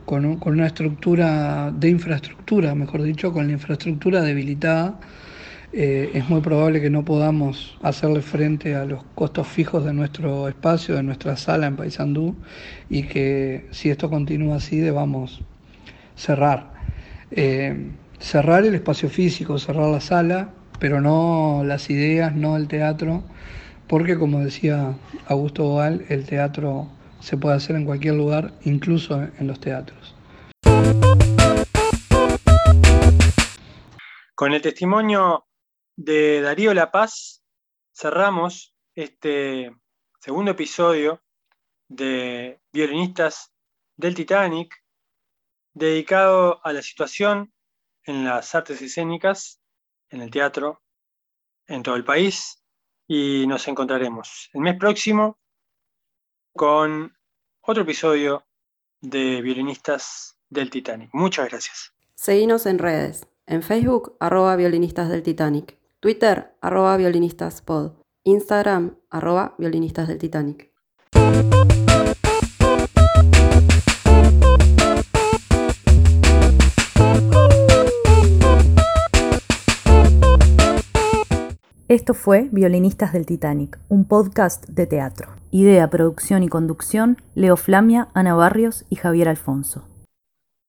con, 0.05 0.39
una 0.45 0.67
estructura 0.67 1.71
de 1.71 1.89
infraestructura, 1.89 2.75
mejor 2.75 3.01
dicho, 3.03 3.33
con 3.33 3.47
la 3.47 3.53
infraestructura 3.53 4.21
debilitada, 4.21 4.99
eh, 5.73 6.11
es 6.13 6.29
muy 6.29 6.41
probable 6.41 6.79
que 6.79 6.89
no 6.89 7.03
podamos 7.03 7.77
hacerle 7.81 8.21
frente 8.21 8.75
a 8.75 8.85
los 8.85 9.03
costos 9.15 9.47
fijos 9.47 9.83
de 9.83 9.93
nuestro 9.93 10.47
espacio, 10.47 10.95
de 10.95 11.03
nuestra 11.03 11.35
sala 11.35 11.67
en 11.67 11.75
Paysandú, 11.75 12.35
y 12.89 13.03
que 13.03 13.67
si 13.71 13.89
esto 13.89 14.09
continúa 14.09 14.57
así 14.57 14.77
debamos 14.77 15.41
cerrar. 16.15 16.71
Eh, 17.31 17.91
cerrar 18.19 18.63
el 18.63 18.75
espacio 18.75 19.09
físico, 19.09 19.57
cerrar 19.57 19.89
la 19.89 19.99
sala, 19.99 20.49
pero 20.79 21.01
no 21.01 21.63
las 21.65 21.89
ideas, 21.89 22.33
no 22.35 22.55
el 22.55 22.67
teatro, 22.67 23.23
porque 23.87 24.17
como 24.17 24.39
decía 24.39 24.97
Augusto 25.27 25.63
Boal, 25.63 26.05
el 26.09 26.25
teatro 26.25 26.89
se 27.19 27.37
puede 27.37 27.55
hacer 27.55 27.75
en 27.75 27.85
cualquier 27.85 28.15
lugar, 28.15 28.53
incluso 28.63 29.21
en 29.21 29.47
los 29.47 29.59
teatros. 29.59 30.15
Con 34.35 34.53
el 34.53 34.61
testimonio 34.61 35.47
de 35.95 36.41
Darío 36.41 36.73
La 36.73 36.91
Paz 36.91 37.43
cerramos 37.93 38.75
este 38.93 39.71
segundo 40.19 40.51
episodio 40.51 41.21
de 41.87 42.59
Violinistas 42.73 43.53
del 43.95 44.15
Titanic, 44.15 44.83
dedicado 45.73 46.59
a 46.65 46.73
la 46.73 46.81
situación 46.81 47.53
en 48.03 48.25
las 48.25 48.53
artes 48.55 48.81
escénicas, 48.81 49.61
en 50.09 50.21
el 50.21 50.31
teatro, 50.31 50.83
en 51.67 51.81
todo 51.83 51.95
el 51.95 52.03
país, 52.03 52.64
y 53.07 53.45
nos 53.47 53.67
encontraremos 53.67 54.49
el 54.53 54.61
mes 54.61 54.77
próximo 54.77 55.37
con 56.53 57.13
otro 57.61 57.83
episodio 57.83 58.45
de 59.01 59.41
Violinistas 59.41 60.37
del 60.49 60.69
Titanic. 60.69 61.09
Muchas 61.13 61.49
gracias. 61.49 61.93
Seguinos 62.15 62.65
en 62.65 62.79
redes. 62.79 63.27
En 63.47 63.61
Facebook, 63.61 64.15
arroba 64.19 64.55
violinistas 64.55 65.09
del 65.09 65.21
Titanic. 65.21 65.77
Twitter, 65.99 66.55
arroba 66.61 66.97
violinistas 66.97 67.61
pod. 67.61 67.93
Instagram, 68.23 68.97
arroba 69.09 69.55
violinistas 69.57 70.07
del 70.07 70.17
Titanic. 70.17 70.71
Esto 81.87 82.15
fue 82.15 82.49
Violinistas 82.51 83.13
del 83.13 83.27
Titanic, 83.27 83.77
un 83.89 84.05
podcast 84.05 84.67
de 84.67 84.87
teatro. 84.87 85.29
Idea, 85.51 85.87
producción 85.91 86.41
y 86.41 86.47
conducción, 86.47 87.21
Leo 87.35 87.57
Flamia, 87.57 88.07
Ana 88.15 88.33
Barrios 88.33 88.85
y 88.89 88.95
Javier 88.95 89.29
Alfonso. 89.29 89.83